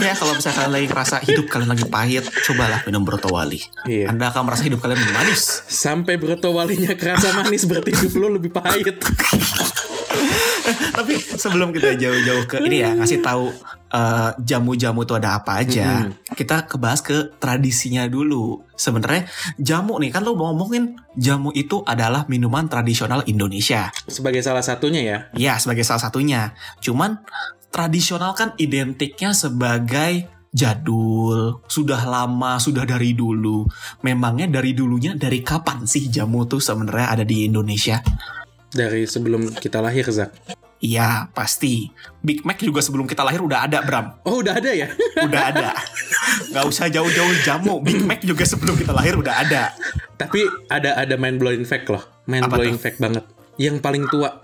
Ya 0.01 0.15
kalau 0.15 0.33
misalnya 0.35 0.55
kalian 0.57 0.73
lagi 0.73 0.87
ngerasa 0.87 1.15
hidup 1.27 1.45
kalian 1.51 1.69
lagi 1.75 1.85
pahit, 1.87 2.25
cobalah 2.47 2.79
minum 2.87 3.03
brotowali. 3.03 3.59
Iya. 3.85 4.09
Anda 4.11 4.31
akan 4.31 4.41
merasa 4.47 4.63
hidup 4.65 4.79
kalian 4.79 4.99
manis. 5.11 5.63
Sampai 5.67 6.15
broto 6.15 6.51
walinya 6.55 6.95
kerasa 6.95 7.35
manis 7.35 7.67
berarti 7.67 7.91
hidup 7.95 8.13
lo 8.19 8.27
lebih 8.39 8.51
pahit. 8.53 8.97
Tapi 10.69 11.13
sebelum 11.17 11.73
kita 11.73 11.95
jauh-jauh 11.97 12.43
ke 12.45 12.55
ini 12.61 12.83
ya 12.83 12.93
ngasih 12.93 13.23
tahu 13.23 13.49
eh, 13.89 14.31
jamu-jamu 14.43 15.07
itu 15.07 15.13
ada 15.17 15.41
apa 15.41 15.63
aja, 15.63 16.11
kita 16.35 16.69
kebahas 16.69 17.01
ke 17.01 17.33
tradisinya 17.41 18.05
dulu. 18.05 18.61
Sebenarnya 18.75 19.25
jamu 19.57 19.97
nih 19.97 20.11
kan 20.13 20.21
lo 20.27 20.35
mau 20.35 20.51
ngomongin 20.53 20.99
jamu 21.17 21.49
itu 21.55 21.81
adalah 21.87 22.27
minuman 22.29 22.67
tradisional 22.69 23.25
Indonesia. 23.25 23.89
Sebagai 24.05 24.43
salah 24.45 24.61
satunya 24.61 25.01
ya. 25.01 25.17
Ya 25.33 25.53
sebagai 25.57 25.87
salah 25.87 26.03
satunya. 26.03 26.53
Cuman 26.83 27.23
tradisional 27.69 28.33
kan 28.33 28.53
identiknya 28.57 29.33
sebagai 29.33 30.27
jadul, 30.49 31.61
sudah 31.69 32.01
lama, 32.05 32.57
sudah 32.57 32.85
dari 32.85 33.13
dulu. 33.13 33.65
Memangnya 34.01 34.49
dari 34.49 34.73
dulunya 34.73 35.13
dari 35.13 35.45
kapan 35.45 35.85
sih 35.85 36.09
jamu 36.09 36.45
tuh 36.49 36.61
sebenarnya 36.61 37.07
ada 37.13 37.23
di 37.25 37.45
Indonesia? 37.45 38.01
Dari 38.69 39.05
sebelum 39.09 39.57
kita 39.57 39.81
lahir, 39.81 40.05
Zak. 40.09 40.57
Iya, 40.79 41.27
pasti. 41.35 41.91
Big 42.23 42.47
Mac 42.47 42.63
juga 42.63 42.79
sebelum 42.79 43.03
kita 43.03 43.27
lahir 43.27 43.43
udah 43.43 43.67
ada, 43.67 43.83
Bram. 43.83 44.23
Oh 44.23 44.39
udah 44.39 44.63
ada 44.63 44.71
ya? 44.71 44.87
Udah 45.27 45.51
ada. 45.51 45.75
Gak 46.55 46.65
usah 46.71 46.87
jauh-jauh 46.87 47.35
jamu. 47.43 47.83
Big 47.83 47.99
Mac 47.99 48.23
juga 48.23 48.47
sebelum 48.47 48.79
kita 48.79 48.95
lahir 48.95 49.19
udah 49.19 49.43
ada. 49.43 49.75
Tapi 50.15 50.47
ada 50.71 50.95
ada 50.95 51.19
mind 51.19 51.35
blowing 51.35 51.67
fact 51.67 51.91
loh. 51.91 51.99
Mind 52.31 52.47
blowing 52.47 52.79
fact 52.79 53.03
banget. 53.03 53.27
Yang 53.59 53.83
paling 53.83 54.07
tua. 54.07 54.39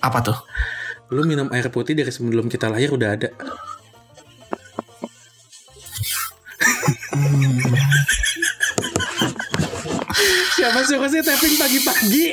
Apa 0.00 0.24
tuh? 0.24 0.38
Lu 1.08 1.22
minum 1.24 1.48
air 1.50 1.68
putih 1.68 1.94
dari 1.94 2.12
sebelum 2.12 2.46
kita 2.46 2.68
lahir 2.68 2.90
udah 2.92 3.10
ada. 3.16 3.28
Siapa 10.50 10.80
suka 10.84 11.06
sih 11.08 11.22
tapping 11.22 11.54
pagi-pagi? 11.56 12.24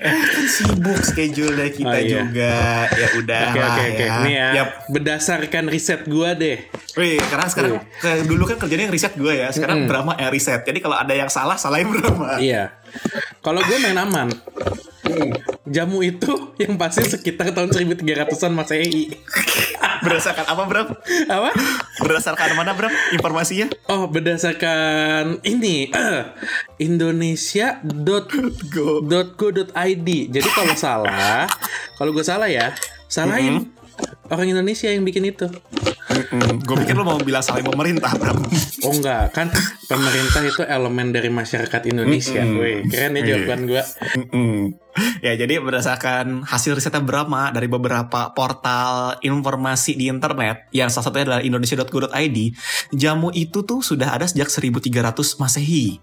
Kan 0.00 0.46
sibuk 0.48 1.00
schedule 1.02 1.60
kita 1.68 1.90
Oh, 1.90 2.00
iya. 2.00 2.20
juga. 2.24 2.54
Ya 2.88 3.08
udah 3.14 3.42
Oke 3.44 3.58
lah 3.60 3.70
oke 3.70 3.84
oke. 3.84 4.00
ya. 4.00 4.14
Nih 4.24 4.34
ya. 4.34 4.48
Yap. 4.54 4.68
Berdasarkan 4.88 5.64
riset 5.68 6.02
gua 6.06 6.32
deh. 6.32 6.56
Wih, 6.92 7.20
karena 7.20 7.46
sekarang 7.46 7.72
ke- 7.94 8.24
dulu 8.24 8.42
kan 8.44 8.56
kerjanya 8.58 8.88
yang 8.88 8.94
riset 8.94 9.14
gue 9.14 9.30
ya. 9.36 9.48
Sekarang 9.50 9.84
Brahma 9.86 10.16
yang 10.16 10.32
riset. 10.32 10.64
Jadi 10.64 10.78
kalau 10.80 10.96
ada 10.96 11.12
yang 11.12 11.28
salah, 11.28 11.54
salahin 11.54 11.86
Brahma. 11.86 12.40
Iya. 12.40 12.74
Kalau 13.40 13.60
gue 13.60 13.76
main 13.78 13.94
aman. 13.94 14.28
Jamu 15.70 16.02
itu 16.02 16.50
yang 16.58 16.74
pasti 16.74 17.06
sekitar 17.06 17.54
tahun 17.54 17.70
1300-an 17.70 18.52
Masehi. 18.58 19.14
Berdasarkan 20.04 20.44
apa, 20.50 20.62
Bram? 20.66 20.88
Apa? 21.30 21.50
Berdasarkan 22.02 22.58
mana, 22.58 22.74
Bram? 22.74 22.90
Informasinya? 23.14 23.70
Oh, 23.86 24.10
berdasarkan 24.10 25.38
ini 25.46 25.88
eh, 25.94 26.26
indonesia.go.id. 26.82 27.94
Jadi 30.32 30.48
kalau 30.56 30.74
salah, 30.74 31.46
kalau 31.94 32.10
gue 32.10 32.24
salah 32.26 32.50
ya, 32.50 32.74
salahin 33.06 33.70
orang 34.30 34.46
Indonesia 34.50 34.88
yang 34.88 35.02
bikin 35.02 35.28
itu. 35.30 35.46
gue 36.60 36.76
pikir 36.84 36.94
lo 36.98 37.06
mau 37.06 37.18
bilang 37.22 37.42
salahin 37.42 37.70
pemerintah, 37.70 38.14
Bram. 38.18 38.42
Oh 38.86 38.92
enggak, 38.94 39.30
kan 39.30 39.46
pemerintah 39.86 40.42
itu 40.42 40.62
elemen 40.66 41.14
dari 41.14 41.30
masyarakat 41.30 41.82
Indonesia. 41.86 42.42
Wih, 42.42 42.86
keren 42.90 43.18
ya 43.18 43.22
jawaban 43.26 43.60
gue. 43.66 43.82
Mm-mm. 44.18 44.54
Ya 45.22 45.38
jadi 45.38 45.62
berdasarkan 45.62 46.42
hasil 46.42 46.74
risetnya 46.74 47.02
Brahma 47.02 47.54
dari 47.54 47.70
beberapa 47.70 48.34
portal 48.34 49.22
informasi 49.22 49.94
di 49.94 50.10
internet 50.10 50.66
yang 50.74 50.90
salah 50.90 51.10
satunya 51.10 51.24
adalah 51.30 51.42
indonesia.go.id 51.46 52.38
jamu 52.98 53.30
itu 53.30 53.62
tuh 53.62 53.80
sudah 53.86 54.18
ada 54.18 54.26
sejak 54.26 54.50
1300 54.50 55.14
masehi. 55.38 56.02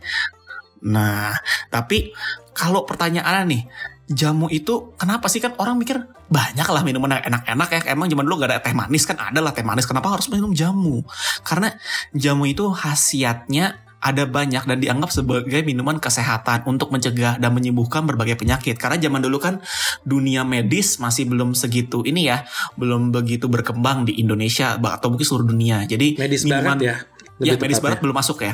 Nah 0.88 1.36
tapi 1.68 2.16
kalau 2.56 2.88
pertanyaannya 2.88 3.44
nih 3.52 3.64
jamu 4.08 4.48
itu 4.48 4.96
kenapa 4.96 5.28
sih 5.28 5.44
kan 5.44 5.52
orang 5.60 5.76
mikir 5.76 6.00
banyak 6.32 6.64
lah 6.64 6.82
minuman 6.84 7.20
yang 7.20 7.36
enak-enak 7.36 7.68
ya 7.72 7.80
emang 7.92 8.08
zaman 8.08 8.24
dulu 8.24 8.36
gak 8.40 8.50
ada 8.56 8.60
teh 8.64 8.72
manis 8.72 9.04
kan 9.04 9.20
ada 9.20 9.40
lah 9.44 9.52
teh 9.52 9.64
manis 9.68 9.84
kenapa 9.84 10.16
harus 10.16 10.32
minum 10.32 10.56
jamu 10.56 11.04
karena 11.44 11.76
jamu 12.16 12.48
itu 12.48 12.64
khasiatnya 12.72 13.84
ada 13.98 14.24
banyak 14.30 14.64
dan 14.64 14.78
dianggap 14.78 15.10
sebagai 15.10 15.66
minuman 15.66 15.98
kesehatan 15.98 16.64
untuk 16.70 16.94
mencegah 16.94 17.42
dan 17.42 17.50
menyembuhkan 17.50 18.06
berbagai 18.06 18.38
penyakit. 18.38 18.78
Karena 18.78 19.02
zaman 19.02 19.26
dulu 19.26 19.42
kan 19.42 19.58
dunia 20.06 20.46
medis 20.46 21.02
masih 21.02 21.26
belum 21.26 21.58
segitu 21.58 22.06
ini 22.06 22.30
ya, 22.30 22.46
belum 22.78 23.10
begitu 23.10 23.50
berkembang 23.50 24.06
di 24.06 24.22
Indonesia 24.22 24.78
atau 24.78 25.10
mungkin 25.10 25.26
seluruh 25.26 25.50
dunia. 25.50 25.84
Jadi 25.90 26.14
Medis 26.14 26.46
minuman- 26.46 26.78
barat 26.78 26.86
ya. 26.86 26.96
Ya, 27.38 27.54
lebih 27.54 27.70
medis 27.70 27.78
tepatnya. 27.78 27.86
barat 27.86 28.00
belum 28.02 28.16
masuk 28.18 28.38
ya. 28.42 28.54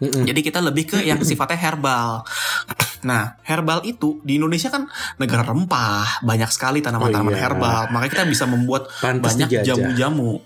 Mm-mm. 0.00 0.24
Jadi 0.24 0.40
kita 0.40 0.64
lebih 0.64 0.96
ke 0.96 0.98
yang 1.04 1.20
sifatnya 1.20 1.60
herbal. 1.60 2.10
Nah, 3.00 3.40
herbal 3.48 3.80
itu 3.88 4.20
di 4.20 4.36
Indonesia 4.36 4.68
kan 4.68 4.84
negara 5.16 5.40
rempah, 5.40 6.20
banyak 6.20 6.52
sekali 6.52 6.84
tanaman-tanaman 6.84 7.32
Oh 7.32 7.36
iya. 7.36 7.44
herbal. 7.48 7.82
Makanya 7.96 8.12
kita 8.12 8.24
bisa 8.28 8.44
membuat 8.44 8.92
Pantas 9.00 9.40
banyak 9.40 9.64
jamu-jamu. 9.64 10.44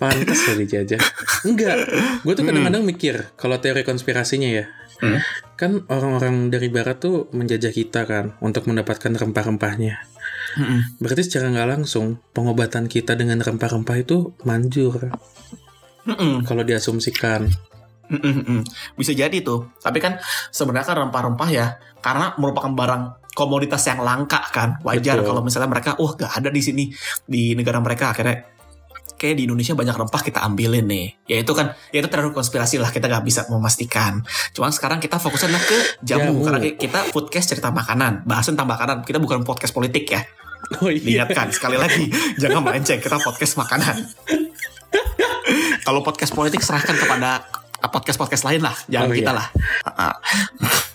Pantas 0.00 0.40
lah 0.48 0.56
dijajah. 0.56 0.96
Enggak. 1.44 1.76
Gue 2.24 2.32
tuh 2.32 2.48
kadang-kadang 2.48 2.88
mikir 2.88 3.36
kalau 3.36 3.60
teori 3.60 3.84
konspirasinya 3.84 4.48
ya. 4.48 4.64
Hmm. 5.04 5.20
Kan 5.60 5.84
orang-orang 5.92 6.48
dari 6.48 6.72
barat 6.72 7.04
tuh 7.04 7.28
menjajah 7.36 7.68
kita 7.68 8.08
kan 8.08 8.40
untuk 8.40 8.64
mendapatkan 8.64 9.12
rempah-rempahnya. 9.12 10.00
Mm-mm. 10.56 11.04
Berarti 11.04 11.28
secara 11.28 11.52
nggak 11.52 11.68
langsung 11.68 12.16
pengobatan 12.32 12.88
kita 12.88 13.12
dengan 13.12 13.44
rempah-rempah 13.44 13.96
itu 14.00 14.32
manjur 14.48 15.12
Mm-mm. 16.08 16.42
kalau 16.46 16.62
diasumsikan. 16.66 17.46
Mm-mm-mm. 18.12 18.60
Bisa 18.98 19.16
jadi 19.16 19.34
tuh. 19.40 19.72
Tapi 19.80 19.98
kan 20.02 20.18
sebenarnya 20.52 20.86
kan 20.86 20.96
rempah-rempah 21.08 21.48
ya 21.48 21.66
karena 22.02 22.36
merupakan 22.36 22.72
barang 22.74 23.32
komoditas 23.32 23.82
yang 23.88 24.04
langka 24.04 24.42
kan. 24.52 24.82
Wajar 24.84 25.20
Betul. 25.20 25.28
kalau 25.32 25.40
misalnya 25.40 25.70
mereka 25.70 25.96
wah 25.96 26.12
gak 26.12 26.32
ada 26.42 26.48
di 26.52 26.60
sini 26.60 26.84
di 27.24 27.56
negara 27.56 27.80
mereka 27.80 28.12
akhirnya 28.12 28.52
kayak 29.16 29.38
di 29.38 29.46
Indonesia 29.46 29.78
banyak 29.78 29.94
rempah 29.94 30.22
kita 30.22 30.42
ambilin 30.42 30.84
nih. 30.90 31.06
Ya 31.30 31.36
itu 31.46 31.52
kan 31.54 31.78
ya 31.94 32.02
itu 32.02 32.10
terlalu 32.10 32.34
konspirasi 32.34 32.82
lah 32.82 32.90
kita 32.90 33.06
nggak 33.06 33.22
bisa 33.22 33.46
memastikan. 33.46 34.18
Cuma 34.50 34.68
sekarang 34.74 34.98
kita 34.98 35.22
fokusnya 35.22 35.62
ke 35.62 35.78
jamu, 36.02 36.42
Jamu. 36.42 36.44
karena 36.44 36.58
kita 36.74 37.00
foodcast 37.14 37.54
cerita 37.54 37.70
makanan, 37.70 38.26
bahasan 38.26 38.58
tentang 38.58 38.74
makanan. 38.74 38.96
Kita 39.06 39.22
bukan 39.22 39.46
podcast 39.46 39.70
politik 39.70 40.10
ya. 40.10 40.26
Oh 40.82 40.90
iya. 40.90 41.22
Diingatkan 41.22 41.54
sekali 41.54 41.78
lagi 41.78 42.10
jangan 42.42 42.66
melenceng 42.66 42.98
kita 42.98 43.18
podcast 43.22 43.54
makanan. 43.58 43.96
Kalau 45.82 46.00
podcast 46.06 46.30
politik 46.30 46.62
serahkan 46.62 46.94
kepada 46.94 47.42
podcast-podcast 47.82 48.46
lain 48.46 48.62
lah, 48.62 48.76
jangan 48.86 49.10
Oh, 49.10 49.16
kita 49.18 49.32
iya. 49.34 49.38
lah. 49.42 49.46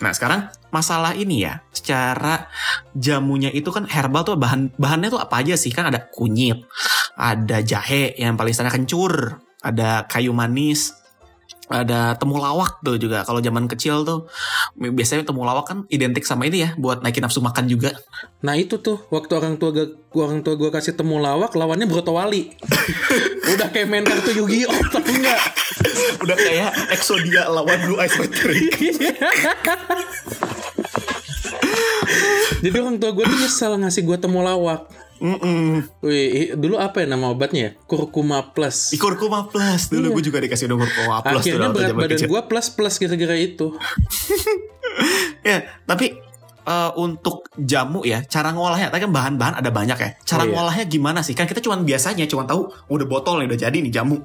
Nah 0.00 0.12
sekarang 0.16 0.48
masalah 0.72 1.12
ini 1.12 1.44
ya, 1.44 1.60
secara 1.68 2.48
jamunya 2.96 3.52
itu 3.52 3.68
kan 3.68 3.84
herbal 3.84 4.24
tuh 4.24 4.40
bahan 4.40 4.72
bahannya 4.80 5.12
tuh 5.12 5.20
apa 5.20 5.44
aja 5.44 5.54
sih? 5.60 5.68
Kan 5.68 5.92
ada 5.92 6.08
kunyit, 6.08 6.64
ada 7.20 7.60
jahe 7.60 8.16
yang 8.16 8.40
paling 8.40 8.56
sana 8.56 8.72
kencur, 8.72 9.36
ada 9.60 10.08
kayu 10.08 10.32
manis, 10.32 10.96
ada 11.68 12.16
temulawak 12.16 12.80
tuh 12.80 12.96
juga. 12.96 13.22
Kalau 13.22 13.38
zaman 13.44 13.68
kecil 13.68 14.02
tuh 14.02 14.26
biasanya 14.74 15.28
temulawak 15.28 15.68
kan 15.68 15.78
identik 15.92 16.24
sama 16.24 16.48
ini 16.48 16.64
ya, 16.64 16.70
buat 16.80 17.04
naikin 17.04 17.24
nafsu 17.24 17.44
makan 17.44 17.68
juga. 17.68 17.92
Nah 18.40 18.56
itu 18.56 18.80
tuh 18.80 19.04
waktu 19.12 19.32
orang 19.36 19.60
tua 19.60 19.70
gua, 19.72 19.86
orang 20.28 20.40
tua 20.40 20.56
gue 20.56 20.70
kasih 20.72 20.96
temu 20.96 21.20
lawak 21.20 21.52
lawannya 21.52 21.84
Broto 21.84 22.16
Wali. 22.16 22.48
Udah 23.52 23.68
kayak 23.72 23.88
main 23.88 24.04
kartu 24.04 24.32
Yu-Gi-Oh 24.32 24.80
tapi 24.92 25.10
enggak. 25.20 25.40
Udah 26.24 26.36
kayak 26.36 26.70
Exodia 26.92 27.46
lawan 27.48 27.78
Blue 27.84 28.00
Eyes 28.00 28.16
White 28.16 28.34
Drake. 28.34 28.76
Jadi 32.64 32.76
orang 32.76 32.96
tua 32.96 33.10
gue 33.12 33.24
tuh 33.24 33.38
nyesel 33.38 33.72
ngasih 33.78 34.02
gue 34.02 34.16
temu 34.16 34.40
lawak. 34.40 34.88
Mm-mm. 35.18 35.82
Wih, 35.98 36.26
i- 36.30 36.52
dulu 36.54 36.78
apa 36.78 37.02
ya 37.02 37.10
nama 37.10 37.28
obatnya? 37.28 37.60
ya? 37.60 37.70
Kurkuma 37.84 38.54
plus. 38.54 38.94
Kurkuma 38.94 39.46
plus 39.46 39.90
dulu 39.90 40.14
gue 40.14 40.30
juga 40.30 40.38
dikasih 40.38 40.70
udah 40.70 40.78
kurkuma 40.78 41.16
plus 41.20 41.42
Akhirnya 41.42 41.68
berat 41.74 41.90
badan 41.92 42.18
gue 42.22 42.40
plus 42.46 42.66
plus 42.70 42.94
gara-gara 42.96 43.34
itu. 43.34 43.66
Ya, 45.40 45.62
tapi 45.86 46.18
eh, 46.64 46.90
untuk 46.98 47.46
jamu 47.56 48.02
ya, 48.02 48.20
cara 48.26 48.50
ngolahnya, 48.50 48.90
tadi 48.90 49.06
kan 49.06 49.12
bahan-bahan 49.14 49.54
ada 49.56 49.70
banyak 49.70 49.96
ya. 49.96 50.10
Cara 50.20 50.42
Oh, 50.42 50.46
iya. 50.46 50.52
ngolahnya 50.52 50.84
gimana 50.84 51.20
sih? 51.22 51.32
Kan 51.32 51.46
kita 51.46 51.62
cuma 51.62 51.78
biasanya 51.78 52.26
cuma 52.26 52.44
tahu 52.44 52.68
udah 52.90 53.06
botol 53.06 53.38
nih 53.40 53.48
udah 53.48 53.60
jadi 53.60 53.76
nih 53.78 53.92
jamu. 53.92 54.20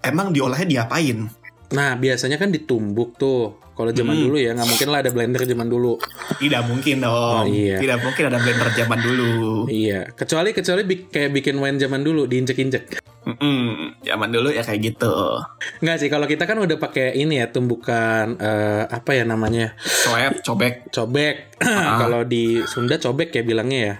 emang 0.00 0.30
diolahnya 0.30 0.64
diapain? 0.64 1.26
Nah, 1.72 1.96
biasanya 1.96 2.36
kan 2.36 2.52
ditumbuk 2.52 3.16
tuh. 3.16 3.56
Kalau 3.74 3.90
zaman 3.90 4.14
Hmm. 4.14 4.24
dulu 4.24 4.36
ya, 4.38 4.54
nggak 4.54 4.68
mungkin 4.68 4.88
lah 4.88 4.98
ada 5.02 5.10
blender 5.10 5.42
zaman 5.42 5.66
dulu. 5.66 5.98
Tidak 6.38 6.62
mungkin 6.64 6.96
dong. 7.02 7.42
Oh, 7.42 7.44
iya. 7.44 7.76
Tidak 7.76 7.98
mungkin 7.98 8.24
ada 8.26 8.38
blender 8.38 8.68
zaman 8.70 8.98
dulu. 8.98 9.32
Iya, 9.66 10.00
kecuali 10.14 10.50
kecuali 10.50 10.82
bi- 10.82 11.06
kayak 11.06 11.30
bikin 11.30 11.58
wine 11.58 11.76
zaman 11.76 12.00
dulu 12.00 12.24
diinjek-injek. 12.24 13.02
Mm-mm, 13.24 13.98
zaman 14.00 14.28
dulu 14.28 14.48
ya 14.48 14.60
kayak 14.60 14.80
gitu. 14.84 15.40
Nggak 15.80 15.96
sih, 15.96 16.08
kalau 16.08 16.24
kita 16.24 16.44
kan 16.44 16.60
udah 16.60 16.76
pakai 16.76 17.16
ini 17.16 17.40
ya 17.40 17.48
tumbukan 17.48 18.36
eh, 18.36 18.84
apa 18.84 19.10
ya 19.10 19.24
namanya 19.24 19.72
Coep, 19.80 20.44
cobek. 20.44 20.74
cobek. 20.88 21.36
Ah. 21.64 21.96
kalau 21.98 22.22
di 22.22 22.60
Sunda 22.64 22.94
cobek 22.94 23.32
ya 23.32 23.42
bilangnya 23.42 23.80
ya. 23.80 23.94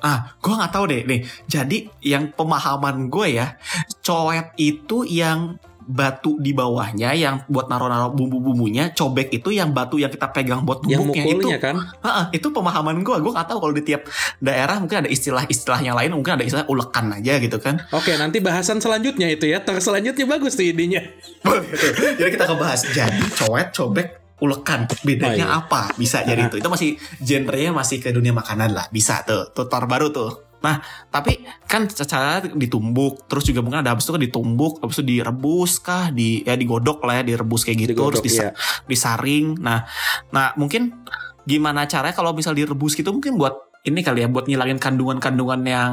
Ah, 0.00 0.32
gue 0.34 0.48
nggak 0.50 0.72
tahu 0.72 0.84
deh. 0.88 1.04
Nih, 1.04 1.20
jadi 1.44 1.84
yang 2.00 2.32
pemahaman 2.32 3.06
gue 3.06 3.36
ya, 3.36 3.60
coep 4.00 4.56
itu 4.56 5.04
yang 5.04 5.60
batu 5.90 6.38
di 6.38 6.54
bawahnya 6.54 7.10
yang 7.12 7.42
buat 7.44 7.66
naro-naro 7.66 8.14
bumbu-bumbunya, 8.14 8.94
cobek 8.94 9.34
itu 9.34 9.50
yang 9.50 9.74
batu 9.74 9.98
yang 9.98 10.06
kita 10.06 10.30
pegang 10.30 10.62
buat 10.62 10.86
Yang 10.86 11.02
numbuknya 11.02 11.24
itu. 11.26 11.34
mukulnya 11.34 11.58
kan? 11.58 11.74
Heeh, 12.00 12.24
itu 12.38 12.46
pemahaman 12.48 13.02
gue. 13.02 13.16
Gue 13.18 13.32
nggak 13.34 13.48
tahu 13.50 13.58
kalau 13.58 13.74
di 13.74 13.82
tiap 13.82 14.06
daerah 14.38 14.78
mungkin 14.78 15.02
ada 15.02 15.10
istilah-istilah 15.10 15.80
yang 15.82 15.98
lain, 15.98 16.14
mungkin 16.14 16.38
ada 16.38 16.44
istilah 16.44 16.64
ulekan 16.64 17.10
aja 17.10 17.36
gitu 17.36 17.58
kan. 17.58 17.82
Oke, 17.90 18.14
nanti 18.14 18.38
bahasan 18.38 18.78
selanjutnya 18.78 19.26
itu 19.26 19.50
ya. 19.50 19.58
Ter 19.58 19.82
selanjutnya 19.82 20.24
bagus 20.24 20.54
tuh 20.54 20.62
idenya. 20.62 21.02
Jadi 22.18 22.30
kita 22.30 22.46
ngebahas 22.46 22.80
jadi 22.86 23.20
coet, 23.34 23.68
cobek, 23.72 24.08
ulekan. 24.38 24.86
Bedanya 25.02 25.44
Oh, 25.46 25.50
iya. 25.50 25.58
apa? 25.58 25.82
Bisa 25.96 26.22
jadi 26.22 26.46
itu. 26.46 26.60
Itu 26.60 26.68
masih 26.68 26.94
genrenya 27.18 27.72
masih 27.72 27.98
ke 27.98 28.12
dunia 28.12 28.30
makanan 28.30 28.70
lah. 28.70 28.86
Bisa 28.88 29.24
tuh. 29.24 29.50
Tutor 29.50 29.88
baru 29.88 30.12
tuh. 30.12 30.49
Nah, 30.60 30.84
tapi 31.08 31.40
kan 31.64 31.88
cara 31.88 32.44
ditumbuk, 32.44 33.24
terus 33.26 33.48
juga 33.48 33.64
mungkin 33.64 33.80
ada 33.80 33.96
habis 33.96 34.04
itu 34.04 34.12
kan 34.12 34.22
ditumbuk, 34.22 34.84
habis 34.84 35.00
itu 35.00 35.04
direbus 35.16 35.80
kah, 35.80 36.12
di 36.12 36.44
ya 36.44 36.52
digodok 36.56 37.00
lah 37.08 37.20
ya, 37.20 37.32
direbus 37.34 37.64
kayak 37.64 37.88
gitu, 37.88 37.92
Digodok, 37.96 38.20
terus 38.20 38.24
disa- 38.28 38.52
iya. 38.52 38.84
disaring. 38.84 39.56
Nah, 39.56 39.88
nah 40.28 40.52
mungkin 40.60 41.00
gimana 41.48 41.88
caranya 41.88 42.12
kalau 42.12 42.36
misal 42.36 42.52
direbus 42.52 42.92
gitu 42.92 43.10
mungkin 43.10 43.40
buat 43.40 43.56
ini 43.80 44.04
kali 44.04 44.20
ya 44.20 44.28
buat 44.28 44.44
ngilangin 44.44 44.76
kandungan-kandungan 44.76 45.60
yang 45.64 45.92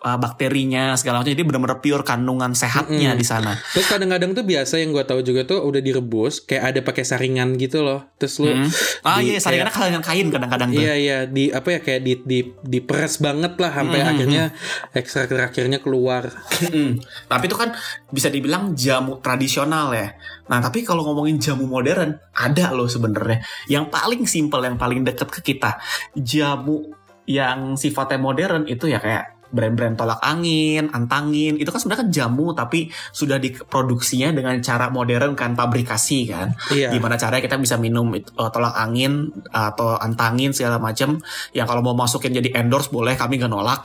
uh, 0.00 0.16
bakterinya 0.16 0.96
segala 0.96 1.20
macam. 1.20 1.32
Jadi 1.32 1.44
benar-benar 1.44 1.78
pure 1.80 2.02
kandungan 2.02 2.52
sehatnya 2.52 3.14
Mm-mm. 3.14 3.20
di 3.20 3.26
sana. 3.26 3.52
Terus 3.72 3.86
kadang-kadang 3.86 4.32
tuh 4.32 4.44
biasa 4.44 4.80
yang 4.80 4.92
gue 4.92 5.04
tahu 5.04 5.20
juga 5.20 5.44
tuh 5.44 5.60
udah 5.62 5.80
direbus 5.80 6.44
kayak 6.44 6.64
ada 6.74 6.80
pakai 6.80 7.04
saringan 7.04 7.56
gitu 7.56 7.84
loh. 7.84 8.04
Terus 8.16 8.34
lu 8.40 8.48
Hmm. 8.50 8.66
Ah 9.06 9.22
di- 9.22 9.32
iya, 9.32 9.38
saringannya 9.40 9.72
kalangan 9.72 10.02
kain 10.04 10.28
kadang-kadang 10.28 10.68
tuh. 10.74 10.82
Iya 10.82 10.94
iya 10.96 11.18
di 11.24 11.48
apa 11.48 11.68
ya 11.70 11.80
kayak 11.80 12.00
di 12.02 12.12
di 12.26 12.38
diperes 12.60 13.22
banget 13.22 13.54
lah 13.56 13.70
sampai 13.72 13.98
Hmm, 14.00 14.10
akhirnya 14.10 14.44
ekstrak 14.92 15.30
terakhirnya 15.30 15.78
keluar. 15.78 16.28
Mm-mm. 16.66 17.00
Tapi 17.28 17.44
itu 17.46 17.56
kan 17.56 17.72
bisa 18.10 18.28
dibilang 18.28 18.74
jamu 18.74 19.20
tradisional 19.20 19.92
ya. 19.94 20.12
Nah, 20.50 20.58
tapi 20.58 20.82
kalau 20.82 21.06
ngomongin 21.06 21.38
jamu 21.38 21.70
modern, 21.70 22.18
ada 22.34 22.74
loh 22.74 22.90
sebenarnya. 22.90 23.38
Yang 23.70 23.86
paling 23.86 24.22
simpel, 24.26 24.66
yang 24.66 24.74
paling 24.74 25.06
deket 25.06 25.30
ke 25.30 25.54
kita. 25.54 25.78
Jamu 26.18 26.90
yang 27.24 27.78
sifatnya 27.78 28.18
modern 28.18 28.66
itu 28.66 28.90
ya 28.90 28.98
kayak 28.98 29.39
brand-brand 29.50 29.98
tolak 29.98 30.22
angin, 30.22 30.88
antangin, 30.94 31.58
itu 31.58 31.68
kan 31.68 31.82
sebenarnya 31.82 32.02
kan 32.06 32.10
jamu 32.10 32.54
tapi 32.54 32.88
sudah 33.10 33.36
diproduksinya 33.42 34.30
dengan 34.30 34.54
cara 34.62 34.88
modern 34.88 35.34
kan 35.34 35.58
pabrikasi 35.58 36.30
kan. 36.30 36.54
Iya. 36.70 36.94
Gimana 36.94 37.18
caranya 37.18 37.42
kita 37.42 37.58
bisa 37.58 37.76
minum 37.76 38.14
eh, 38.14 38.22
tolak 38.32 38.74
angin 38.78 39.30
atau 39.50 39.98
antangin 39.98 40.54
segala 40.54 40.78
macam. 40.78 41.18
Yang 41.50 41.66
kalau 41.66 41.82
mau 41.82 41.94
masukin 41.98 42.30
jadi 42.30 42.62
endorse 42.62 42.88
boleh, 42.94 43.18
kami 43.18 43.42
nggak 43.42 43.50
nolak. 43.50 43.82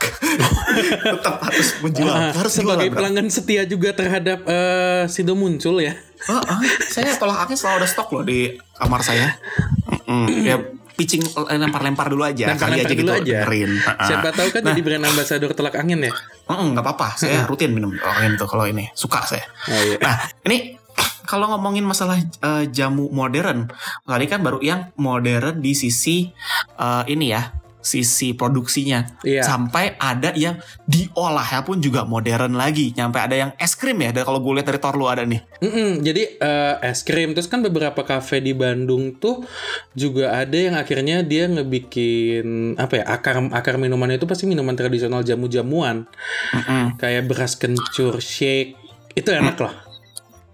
Tetap 1.04 1.36
harus 1.42 1.68
menjual, 1.82 2.14
Ah, 2.16 2.32
harus 2.32 2.52
sebagai 2.54 2.88
jualan, 2.88 2.96
pelanggan 2.96 3.28
setia 3.28 3.62
juga 3.66 3.92
terhadap 3.92 4.46
eh, 4.46 5.04
Sido 5.10 5.34
muncul 5.34 5.82
ya. 5.82 5.98
Ah, 6.30 6.40
ah, 6.40 6.58
saya 6.88 7.12
tolak 7.18 7.44
angin 7.44 7.58
selalu 7.58 7.84
ada 7.84 7.88
stok 7.90 8.08
loh 8.14 8.24
di 8.24 8.54
kamar 8.78 9.00
saya. 9.04 9.36
Mm-mm. 9.90 10.26
Ya 10.42 10.56
pitching 10.96 11.20
eh, 11.22 11.56
lempar-lempar 11.56 12.08
dulu 12.08 12.24
aja, 12.24 12.48
kali 12.48 12.56
Lempar-lempar 12.56 12.88
aja 12.88 12.94
gitu 12.96 13.02
dulu 13.04 13.12
aja. 13.14 13.22
dengerin. 13.44 13.70
Ah, 13.78 13.90
ah. 13.94 14.06
Siapa 14.08 14.28
tahu 14.32 14.48
kan 14.50 14.60
Nah. 14.64 14.68
jadi 14.72 14.80
brand 14.80 15.04
ambassador 15.04 15.50
telak 15.52 15.76
angin 15.76 16.00
ya. 16.00 16.12
Nggak 16.46 16.82
apa-apa, 16.82 17.08
saya 17.20 17.44
rutin 17.44 17.70
minum 17.70 17.92
tolak 17.92 18.16
angin 18.18 18.32
tuh 18.34 18.48
kalau 18.48 18.64
ini 18.64 18.88
suka 18.92 19.20
saya. 19.22 19.44
Oh, 19.68 19.76
iya. 19.78 19.98
Nah, 20.00 20.16
ini 20.42 20.80
kalau 21.22 21.52
ngomongin 21.52 21.82
masalah 21.82 22.16
eh, 22.16 22.64
jamu 22.68 23.10
modern, 23.10 23.68
tadi 24.02 24.24
kan 24.24 24.40
baru 24.40 24.58
yang 24.58 24.90
modern 24.96 25.60
di 25.60 25.72
sisi 25.72 26.32
eh, 26.74 27.04
ini 27.06 27.30
ya, 27.30 27.44
sisi 27.86 28.34
produksinya. 28.34 29.22
Iya. 29.22 29.46
Sampai 29.46 29.94
ada 29.94 30.34
yang 30.34 30.58
diolahnya 30.90 31.62
pun 31.62 31.78
juga 31.78 32.02
modern 32.02 32.58
lagi. 32.58 32.90
Nyampe 32.98 33.18
ada 33.22 33.36
yang 33.38 33.50
es 33.54 33.78
krim 33.78 34.02
ya. 34.02 34.10
Kalau 34.10 34.42
gue 34.42 34.58
lihat 34.58 34.66
dari 34.66 34.82
Torlu 34.82 35.06
ada 35.06 35.22
nih. 35.22 35.38
Mm-mm, 35.62 36.02
jadi 36.02 36.22
eh, 36.42 36.74
es 36.90 37.06
krim 37.06 37.30
terus 37.30 37.46
kan 37.46 37.62
beberapa 37.62 38.02
kafe 38.02 38.42
di 38.42 38.50
Bandung 38.52 39.14
tuh 39.16 39.46
juga 39.94 40.34
ada 40.42 40.58
yang 40.58 40.74
akhirnya 40.74 41.22
dia 41.22 41.46
ngebikin 41.46 42.74
apa 42.76 43.00
ya 43.00 43.04
akar 43.06 43.40
akar 43.54 43.78
minuman 43.78 44.10
itu 44.12 44.26
pasti 44.26 44.44
minuman 44.50 44.74
tradisional 44.74 45.22
jamu-jamuan 45.22 46.04
Mm-mm. 46.52 46.98
kayak 46.98 47.24
beras 47.30 47.54
kencur 47.54 48.18
shake 48.18 48.74
itu 49.14 49.30
enak 49.30 49.56
loh 49.62 49.86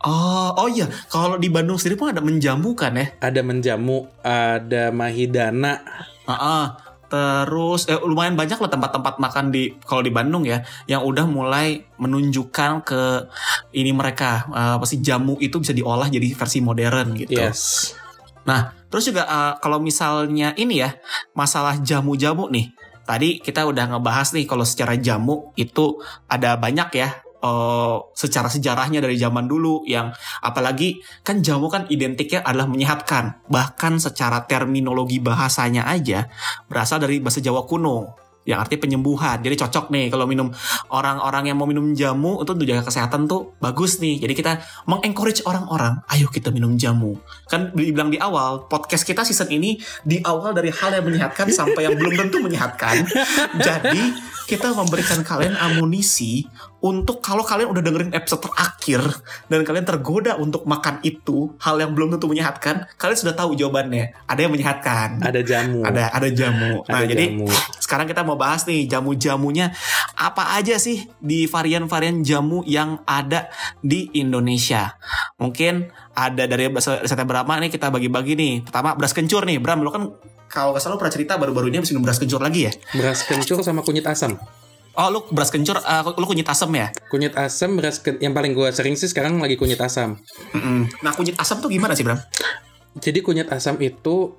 Oh, 0.02 0.50
oh 0.58 0.66
iya. 0.66 0.90
Kalau 1.06 1.38
di 1.38 1.46
Bandung 1.46 1.78
sendiri 1.78 1.94
pun 1.94 2.10
ada 2.10 2.18
menjamu 2.18 2.74
kan 2.74 2.90
ya. 2.98 3.14
ada 3.22 3.38
menjamu 3.46 4.10
ada 4.26 4.90
mahidana 4.90 5.78
Ah, 6.22 6.34
ah. 6.34 6.64
Terus 7.12 7.92
eh, 7.92 8.00
lumayan 8.00 8.32
banyak 8.32 8.56
loh 8.56 8.72
tempat-tempat 8.72 9.20
makan 9.20 9.52
di 9.52 9.76
kalau 9.84 10.00
di 10.00 10.08
Bandung 10.08 10.48
ya 10.48 10.64
yang 10.88 11.04
udah 11.04 11.28
mulai 11.28 11.84
menunjukkan 12.00 12.88
ke 12.88 13.28
ini 13.76 13.92
mereka 13.92 14.48
eh, 14.48 14.72
apa 14.80 14.88
sih 14.88 15.04
jamu 15.04 15.36
itu 15.36 15.60
bisa 15.60 15.76
diolah 15.76 16.08
jadi 16.08 16.32
versi 16.32 16.64
modern 16.64 17.12
gitu. 17.12 17.36
yes 17.36 17.92
Nah, 18.42 18.74
terus 18.90 19.06
juga 19.06 19.22
eh, 19.26 19.54
kalau 19.62 19.78
misalnya 19.78 20.54
ini 20.58 20.82
ya 20.82 20.90
masalah 21.36 21.78
jamu-jamu 21.78 22.50
nih. 22.50 22.74
Tadi 23.02 23.42
kita 23.42 23.66
udah 23.66 23.98
ngebahas 23.98 24.30
nih 24.30 24.46
kalau 24.46 24.62
secara 24.62 24.94
jamu 24.94 25.50
itu 25.58 25.98
ada 26.30 26.54
banyak 26.54 26.88
ya 26.94 27.18
eh, 27.42 27.96
secara 28.14 28.48
sejarahnya 28.48 29.02
dari 29.02 29.18
zaman 29.18 29.50
dulu 29.50 29.82
yang 29.84 30.14
apalagi 30.40 31.02
kan 31.26 31.42
jamu 31.42 31.66
kan 31.66 31.90
identiknya 31.90 32.46
adalah 32.46 32.70
menyehatkan. 32.70 33.44
Bahkan 33.50 33.98
secara 33.98 34.46
terminologi 34.46 35.18
bahasanya 35.18 35.90
aja 35.90 36.30
berasal 36.70 37.02
dari 37.02 37.18
bahasa 37.18 37.42
Jawa 37.42 37.66
kuno 37.66 38.22
yang 38.42 38.58
artinya 38.62 38.86
penyembuhan. 38.86 39.38
Jadi 39.42 39.54
cocok 39.54 39.94
nih 39.94 40.10
kalau 40.10 40.26
minum 40.26 40.50
orang-orang 40.90 41.50
yang 41.50 41.56
mau 41.58 41.66
minum 41.66 41.94
jamu 41.94 42.42
itu 42.42 42.50
untuk 42.54 42.66
jaga 42.66 42.82
kesehatan 42.86 43.30
tuh 43.30 43.54
bagus 43.62 44.02
nih. 44.02 44.18
Jadi 44.18 44.34
kita 44.34 44.52
mengencourage 44.90 45.46
orang-orang, 45.46 46.02
ayo 46.10 46.26
kita 46.26 46.50
minum 46.50 46.74
jamu. 46.74 47.14
Kan 47.46 47.70
dibilang 47.74 48.10
di 48.10 48.18
awal, 48.18 48.66
podcast 48.66 49.06
kita 49.06 49.22
season 49.22 49.50
ini 49.50 49.78
di 50.02 50.18
awal 50.26 50.54
dari 50.54 50.74
hal 50.74 50.90
yang 50.90 51.06
menyehatkan 51.06 51.54
sampai 51.54 51.86
yang 51.86 51.94
belum 51.94 52.18
tentu 52.18 52.42
menyehatkan. 52.42 53.06
Jadi 53.66 54.32
kita 54.50 54.74
memberikan 54.74 55.22
kalian 55.22 55.54
amunisi 55.54 56.42
untuk 56.82 57.22
kalau 57.22 57.46
kalian 57.46 57.70
udah 57.70 57.78
dengerin 57.78 58.10
episode 58.10 58.42
terakhir 58.42 58.98
dan 59.46 59.62
kalian 59.62 59.86
tergoda 59.86 60.34
untuk 60.34 60.66
makan 60.66 60.98
itu 61.06 61.54
hal 61.62 61.78
yang 61.78 61.94
belum 61.94 62.18
tentu 62.18 62.26
menyehatkan, 62.26 62.90
kalian 62.98 63.18
sudah 63.18 63.34
tahu 63.38 63.54
jawabannya. 63.54 64.10
Ada 64.26 64.40
yang 64.42 64.52
menyehatkan. 64.52 65.22
ada 65.22 65.40
jamu 65.46 65.86
Ada 65.86 66.10
ada 66.10 66.28
jamu. 66.34 66.82
Nah, 66.90 66.98
Ada 66.98 67.06
jadi 67.14 67.24
jamu. 67.38 67.46
sekarang 67.78 68.06
kita 68.10 68.26
mau 68.26 68.34
bahas 68.34 68.66
nih 68.66 68.90
jamu-jamunya 68.90 69.70
apa 70.18 70.58
aja 70.58 70.74
sih 70.82 71.06
di 71.22 71.46
varian-varian 71.46 72.26
jamu 72.26 72.66
yang 72.66 72.98
ada 73.06 73.46
di 73.78 74.10
Indonesia. 74.18 74.98
Mungkin 75.38 75.86
ada 76.18 76.50
dari 76.50 76.66
Resepnya 76.66 77.24
Brahma 77.24 77.62
nih 77.62 77.70
kita 77.70 77.94
bagi-bagi 77.94 78.34
nih. 78.34 78.52
Pertama 78.66 78.98
beras 78.98 79.14
kencur 79.14 79.46
nih. 79.46 79.62
Bram, 79.62 79.86
lo 79.86 79.94
kan 79.94 80.10
kalau 80.52 80.76
nggak 80.76 80.82
salah 80.84 80.94
lo 80.94 81.00
pernah 81.00 81.14
cerita 81.14 81.40
baru-baru 81.40 81.72
ini 81.72 81.80
habis 81.80 81.90
minum 81.96 82.04
beras 82.04 82.20
kencur 82.20 82.42
lagi 82.44 82.68
ya? 82.68 82.72
beras 82.92 83.24
kencur 83.24 83.64
sama 83.64 83.80
kunyit 83.80 84.04
asam 84.04 84.36
Oh, 84.92 85.08
lu 85.08 85.24
beras 85.32 85.48
kencur, 85.48 85.80
uh, 85.80 86.04
lu 86.20 86.26
kunyit 86.28 86.44
asam 86.44 86.68
ya? 86.76 86.92
kunyit 87.08 87.32
asam 87.32 87.80
beras 87.80 87.96
ken- 87.96 88.20
yang 88.20 88.36
paling 88.36 88.52
gue 88.52 88.68
sering 88.76 88.92
sih 88.92 89.08
sekarang 89.08 89.40
lagi 89.40 89.56
kunyit 89.56 89.80
asam 89.80 90.20
Mm-mm. 90.52 90.88
Nah, 91.00 91.12
kunyit 91.16 91.36
asam 91.40 91.64
tuh 91.64 91.72
gimana 91.72 91.96
sih, 91.96 92.04
Bram? 92.04 92.20
Jadi 93.00 93.24
kunyit 93.24 93.48
asam 93.48 93.80
itu 93.80 94.36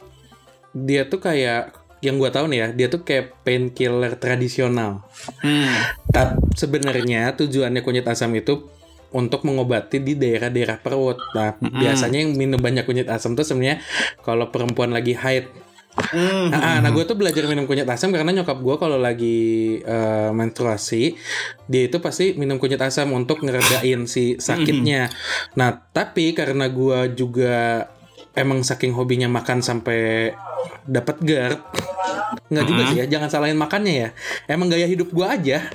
dia 0.74 1.10
tuh 1.10 1.18
kayak 1.18 1.74
yang 2.04 2.20
gua 2.20 2.30
tahu 2.30 2.52
nih 2.52 2.60
ya, 2.60 2.68
dia 2.76 2.88
tuh 2.92 3.02
kayak 3.02 3.42
painkiller 3.48 4.20
tradisional. 4.20 5.08
Hmm. 5.40 5.72
Tapi 6.12 6.36
sebenarnya 6.54 7.32
tujuannya 7.40 7.80
kunyit 7.80 8.06
asam 8.12 8.30
itu 8.36 8.68
untuk 9.14 9.46
mengobati 9.48 10.04
di 10.04 10.18
daerah-daerah 10.20 10.84
perut. 10.84 11.22
Nah, 11.32 11.56
biasanya 11.62 12.26
yang 12.26 12.36
minum 12.36 12.60
banyak 12.60 12.84
kunyit 12.84 13.08
asam 13.08 13.38
tuh 13.38 13.48
sebenarnya 13.48 13.80
kalau 14.20 14.52
perempuan 14.52 14.92
lagi 14.92 15.16
haid. 15.16 15.48
Hmm. 15.94 16.50
Nah, 16.50 16.82
nah 16.82 16.90
gue 16.90 17.06
tuh 17.06 17.14
belajar 17.14 17.46
minum 17.46 17.70
kunyit 17.70 17.86
asam 17.86 18.10
karena 18.10 18.34
nyokap 18.34 18.58
gue 18.58 18.76
kalau 18.82 18.98
lagi 18.98 19.78
eh, 19.82 20.32
menstruasi 20.34 21.14
dia 21.70 21.84
itu 21.86 22.02
pasti 22.02 22.34
minum 22.34 22.58
kunyit 22.58 22.82
asam 22.82 23.14
untuk 23.14 23.46
ngeredain 23.46 24.10
si 24.10 24.38
sakitnya. 24.42 25.14
Nah 25.54 25.86
tapi 25.94 26.34
karena 26.34 26.66
gue 26.70 27.14
juga 27.14 27.86
emang 28.34 28.66
saking 28.66 28.98
hobinya 28.98 29.30
makan 29.30 29.62
sampai 29.62 30.34
dapat 30.90 31.22
GERD 31.22 31.60
nggak 32.50 32.66
juga 32.66 32.84
sih 32.90 32.98
ya 32.98 33.06
jangan 33.06 33.30
salahin 33.30 33.60
makannya 33.62 33.94
ya 33.94 34.10
emang 34.50 34.74
gaya 34.74 34.90
hidup 34.90 35.14
gue 35.14 35.22
aja 35.22 35.62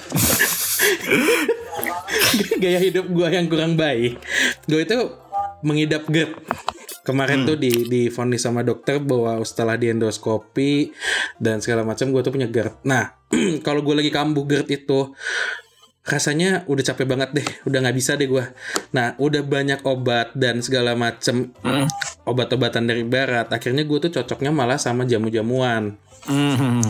gaya 2.62 2.78
hidup 2.82 3.06
gue 3.06 3.28
yang 3.30 3.46
kurang 3.46 3.78
baik 3.78 4.18
gue 4.66 4.80
itu 4.82 4.98
mengidap 5.62 6.06
GERD. 6.06 6.38
Kemarin 7.08 7.48
tuh 7.48 7.56
di 7.56 7.88
di 7.88 8.12
vonis 8.12 8.44
sama 8.44 8.60
dokter 8.60 9.00
bahwa 9.00 9.40
setelah 9.40 9.80
di 9.80 9.88
endoskopi 9.88 10.92
dan 11.40 11.64
segala 11.64 11.80
macam 11.80 12.12
gue 12.12 12.20
tuh 12.20 12.36
punya 12.36 12.44
GERD. 12.52 12.84
Nah, 12.84 13.16
kalau 13.66 13.80
gue 13.80 13.96
lagi 13.96 14.12
kambuh 14.12 14.44
GERD 14.44 14.84
itu 14.84 15.16
rasanya 16.04 16.68
udah 16.68 16.84
capek 16.84 17.08
banget 17.08 17.30
deh, 17.32 17.48
udah 17.64 17.78
nggak 17.80 17.96
bisa 17.96 18.20
deh 18.20 18.28
gue. 18.28 18.44
Nah, 18.92 19.16
udah 19.16 19.40
banyak 19.40 19.80
obat 19.88 20.36
dan 20.36 20.60
segala 20.60 20.92
macem 20.92 21.56
obat-obatan 22.28 22.84
dari 22.84 23.08
barat. 23.08 23.48
Akhirnya 23.48 23.88
gue 23.88 23.98
tuh 24.04 24.12
cocoknya 24.12 24.52
malah 24.52 24.76
sama 24.76 25.08
jamu-jamuan. 25.08 25.96
Hmm. 26.28 26.84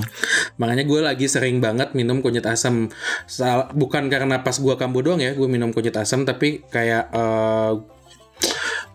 Makanya 0.59 0.83
gue 0.83 1.01
lagi 1.05 1.27
sering 1.31 1.63
banget 1.63 1.95
minum 1.95 2.19
kunyit 2.19 2.47
asam. 2.47 2.91
Bukan 3.75 4.11
karena 4.11 4.43
pas 4.43 4.59
gue 4.59 4.75
kambuh 4.75 5.03
doang 5.07 5.23
ya, 5.23 5.31
gue 5.35 5.47
minum 5.47 5.71
kunyit 5.71 5.95
asam, 5.95 6.27
tapi 6.27 6.67
kayak 6.67 7.11
eh, 7.15 7.73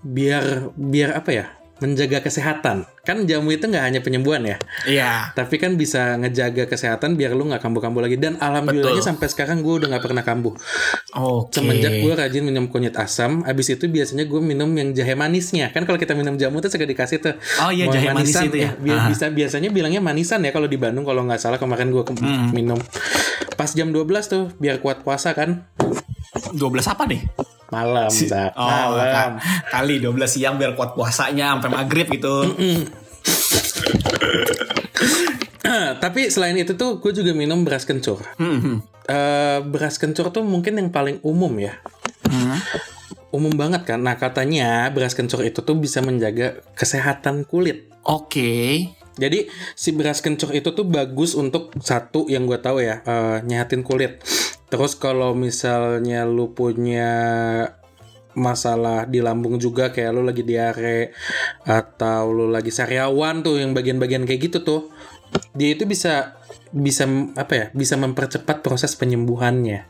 biar 0.03 0.69
biar 0.75 1.15
apa 1.15 1.31
ya? 1.31 1.45
Menjaga 1.73 2.23
kesehatan. 2.23 2.87
Kan 3.03 3.27
jamu 3.27 3.51
itu 3.51 3.67
nggak 3.67 3.83
hanya 3.83 3.99
penyembuhan 3.99 4.39
ya, 4.39 4.55
Iya. 4.87 5.35
tapi 5.35 5.59
kan 5.59 5.75
bisa 5.75 6.15
ngejaga 6.15 6.63
kesehatan 6.63 7.19
biar 7.19 7.35
lu 7.35 7.43
nggak 7.43 7.59
kambuh-kambuh 7.59 7.99
lagi. 7.99 8.15
Dan 8.15 8.39
alhamdulillahnya 8.39 9.03
Betul. 9.03 9.09
sampai 9.11 9.27
sekarang 9.27 9.59
gue 9.59 9.83
udah 9.83 9.91
nggak 9.91 9.99
pernah 9.99 10.23
kambuh. 10.23 10.55
Oke. 11.11 11.59
Semenjak 11.59 11.99
gue 11.99 12.13
rajin 12.13 12.39
minum 12.39 12.71
kunyit 12.71 12.95
asam, 12.95 13.43
abis 13.43 13.75
itu 13.75 13.91
biasanya 13.91 14.23
gue 14.23 14.39
minum 14.39 14.71
yang 14.71 14.95
jahe 14.95 15.11
manisnya. 15.11 15.75
Kan 15.75 15.83
kalau 15.83 15.99
kita 15.99 16.15
minum 16.15 16.39
jamu 16.39 16.63
tuh 16.63 16.71
suka 16.71 16.87
dikasih 16.87 17.19
tuh. 17.19 17.35
Oh 17.59 17.67
iya, 17.67 17.91
jahe 17.91 18.15
manis 18.15 18.31
manisan, 18.31 18.43
itu 18.47 18.57
ya. 18.63 18.71
Biar 18.79 18.97
Ah. 18.97 19.07
bisa 19.11 19.25
biasanya 19.27 19.67
bilangnya 19.67 19.99
manisan 19.99 20.39
ya 20.39 20.55
kalau 20.55 20.71
di 20.71 20.79
Bandung 20.79 21.03
kalau 21.03 21.27
nggak 21.27 21.41
salah 21.41 21.59
kemarin 21.59 21.91
gue 21.91 22.03
Hmm. 22.15 22.55
minum. 22.55 22.79
Pas 23.59 23.67
jam 23.69 23.91
12 23.91 24.31
tuh 24.31 24.55
biar 24.55 24.79
kuat 24.79 25.03
puasa 25.03 25.35
kan. 25.35 25.67
12 26.55 26.87
apa 26.87 27.03
nih? 27.03 27.27
Malam, 27.73 28.09
Zak. 28.09 28.53
Oh, 28.53 28.69
malam. 28.93 29.35
ka- 29.35 29.41
kali 29.73 29.97
12 29.97 30.13
siang 30.29 30.55
biar 30.55 30.73
kuat 30.73 30.93
puasanya 30.93 31.57
sampai 31.57 31.69
maghrib 31.73 32.05
gitu. 32.07 32.53
Tapi 35.95 36.29
selain 36.29 36.53
itu 36.55 36.75
tuh 36.75 36.99
gue 36.99 37.11
juga 37.11 37.31
minum 37.31 37.63
beras 37.63 37.83
kencur. 37.83 38.21
Eh, 39.03 39.59
beras 39.63 39.97
kencur 39.97 40.29
tuh 40.29 40.43
mungkin 40.43 40.77
yang 40.77 40.89
paling 40.89 41.17
umum 41.21 41.51
ya. 41.57 41.75
Hmm. 42.23 42.59
Umum 43.29 43.51
banget 43.51 43.83
kan. 43.83 43.99
Nah 43.99 44.15
katanya 44.15 44.85
beras 44.89 45.11
kencur 45.11 45.41
itu 45.41 45.59
tuh 45.59 45.73
bisa 45.73 45.99
menjaga 45.99 46.61
kesehatan 46.73 47.43
kulit. 47.43 47.89
Oke. 48.03 48.93
Jadi 49.13 49.45
si 49.73 49.93
beras 49.93 50.19
kencur 50.19 50.49
itu 50.51 50.69
tuh 50.69 50.83
bagus 50.83 51.33
untuk 51.33 51.69
satu 51.77 52.25
yang 52.27 52.45
gue 52.45 52.57
tahu 52.57 52.81
ya 52.81 53.01
eh, 53.01 53.37
nyehatin 53.41 53.81
kulit. 53.81 54.21
Terus 54.73 54.97
kalau 54.97 55.37
misalnya 55.37 56.25
lu 56.25 56.49
punya 56.57 57.13
masalah 58.33 59.05
di 59.05 59.21
lambung 59.21 59.61
juga 59.61 59.93
kayak 59.93 60.09
lu 60.09 60.25
lagi 60.25 60.41
diare 60.41 61.13
atau 61.61 62.33
lu 62.33 62.49
lagi 62.49 62.73
sariawan 62.73 63.45
tuh 63.45 63.61
yang 63.61 63.77
bagian-bagian 63.77 64.25
kayak 64.25 64.49
gitu 64.49 64.65
tuh 64.65 64.81
dia 65.53 65.77
itu 65.77 65.85
bisa 65.85 66.41
bisa 66.73 67.05
apa 67.37 67.53
ya 67.53 67.65
bisa 67.77 67.93
mempercepat 68.01 68.65
proses 68.65 68.97
penyembuhannya 68.97 69.85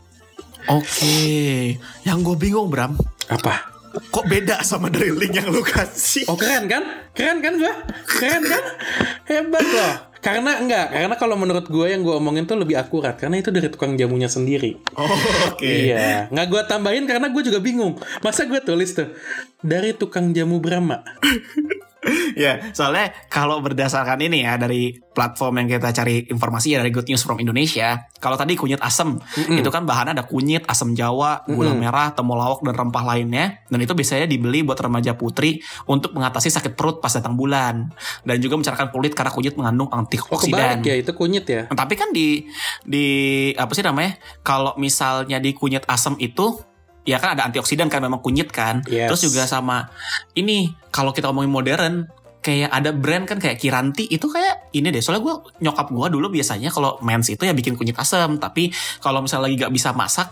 Oke. 0.71 1.75
Yang 2.07 2.19
gue 2.23 2.35
bingung 2.39 2.71
Bram, 2.71 2.95
apa 3.27 3.73
kok 3.93 4.25
beda 4.25 4.65
sama 4.65 4.89
dari 4.89 5.13
link 5.13 5.37
yang 5.37 5.53
lu 5.53 5.61
kasih? 5.61 6.25
Oh 6.25 6.37
keren 6.37 6.65
kan? 6.65 6.83
Keren 7.13 7.45
kan 7.45 7.53
gua? 7.61 7.73
Keren 8.09 8.41
kan? 8.41 8.63
Hebat 9.29 9.65
loh. 9.65 10.12
Karena 10.23 10.55
enggak, 10.55 10.87
karena 10.95 11.15
kalau 11.19 11.35
menurut 11.35 11.67
gue 11.67 11.83
yang 11.91 11.99
gue 11.99 12.15
omongin 12.15 12.47
tuh 12.47 12.55
lebih 12.55 12.79
akurat 12.79 13.19
karena 13.19 13.43
itu 13.43 13.51
dari 13.51 13.67
tukang 13.67 13.99
jamunya 13.99 14.31
sendiri. 14.31 14.79
Oh, 14.95 15.03
oke. 15.51 15.67
Iya, 15.67 16.31
nggak 16.31 16.47
gue 16.47 16.61
tambahin 16.63 17.03
karena 17.03 17.27
gue 17.27 17.43
juga 17.43 17.59
bingung. 17.59 17.99
Masa 18.23 18.47
gue 18.47 18.63
tulis 18.63 18.95
tuh 18.95 19.11
dari 19.59 19.91
tukang 19.91 20.31
jamu 20.31 20.63
Brahma. 20.63 21.03
ya, 22.43 22.73
soalnya 22.75 23.13
kalau 23.31 23.63
berdasarkan 23.63 24.19
ini 24.19 24.43
ya 24.43 24.59
dari 24.59 24.91
platform 25.13 25.63
yang 25.63 25.67
kita 25.77 25.93
cari 25.93 26.25
informasi 26.27 26.73
ya 26.73 26.77
dari 26.81 26.89
Good 26.89 27.07
News 27.13 27.23
from 27.23 27.37
Indonesia. 27.39 28.09
Kalau 28.17 28.33
tadi 28.35 28.57
kunyit 28.57 28.81
asem, 28.81 29.15
itu 29.37 29.69
kan 29.69 29.85
bahannya 29.85 30.17
ada 30.17 30.25
kunyit, 30.25 30.65
asam 30.65 30.97
jawa, 30.97 31.45
gula 31.45 31.77
merah, 31.77 32.11
temulawak 32.17 32.65
dan 32.65 32.73
rempah 32.73 33.03
lainnya. 33.05 33.61
Dan 33.69 33.79
itu 33.85 33.93
biasanya 33.93 34.25
dibeli 34.25 34.65
buat 34.65 34.79
remaja 34.81 35.13
putri 35.13 35.61
untuk 35.85 36.17
mengatasi 36.17 36.49
sakit 36.49 36.73
perut 36.73 36.97
pas 36.99 37.13
datang 37.13 37.37
bulan 37.37 37.93
dan 38.25 38.37
juga 38.41 38.57
mencerahkan 38.57 38.89
kulit 38.89 39.13
karena 39.13 39.31
kunyit 39.31 39.53
mengandung 39.53 39.89
Oh 39.93 40.01
antioksidan. 40.01 40.81
kebalik 40.81 40.89
ya 40.89 40.95
itu 40.97 41.11
kunyit 41.13 41.45
ya. 41.45 41.61
Tapi 41.69 41.93
kan 41.93 42.09
di 42.09 42.47
di 42.81 43.07
apa 43.53 43.71
sih 43.77 43.85
namanya? 43.85 44.17
Kalau 44.41 44.73
misalnya 44.81 45.37
di 45.37 45.53
kunyit 45.53 45.85
asam 45.85 46.17
itu 46.17 46.57
ya 47.03 47.19
kan 47.19 47.35
ada 47.35 47.47
antioksidan 47.47 47.87
kan 47.87 48.03
memang 48.03 48.19
kunyit 48.19 48.49
kan. 48.51 48.83
Yes. 48.87 49.11
Terus 49.11 49.21
juga 49.31 49.43
sama 49.47 49.91
ini 50.35 50.71
kalau 50.91 51.11
kita 51.11 51.31
ngomongin 51.31 51.51
modern 51.51 51.95
kayak 52.43 52.69
ada 52.75 52.91
brand 52.91 53.23
kan 53.23 53.39
kayak 53.39 53.55
Kiranti 53.55 54.03
itu 54.11 54.27
kayak 54.27 54.75
ini 54.75 54.91
deh 54.91 54.99
soalnya 54.99 55.23
gue 55.23 55.35
nyokap 55.63 55.87
gue 55.95 56.07
dulu 56.11 56.27
biasanya 56.27 56.75
kalau 56.75 56.99
mens 56.99 57.31
itu 57.31 57.39
ya 57.47 57.55
bikin 57.55 57.79
kunyit 57.79 57.95
asam 57.95 58.35
tapi 58.35 58.67
kalau 58.99 59.23
misalnya 59.23 59.47
lagi 59.47 59.55
gak 59.63 59.71
bisa 59.71 59.95
masak 59.95 60.27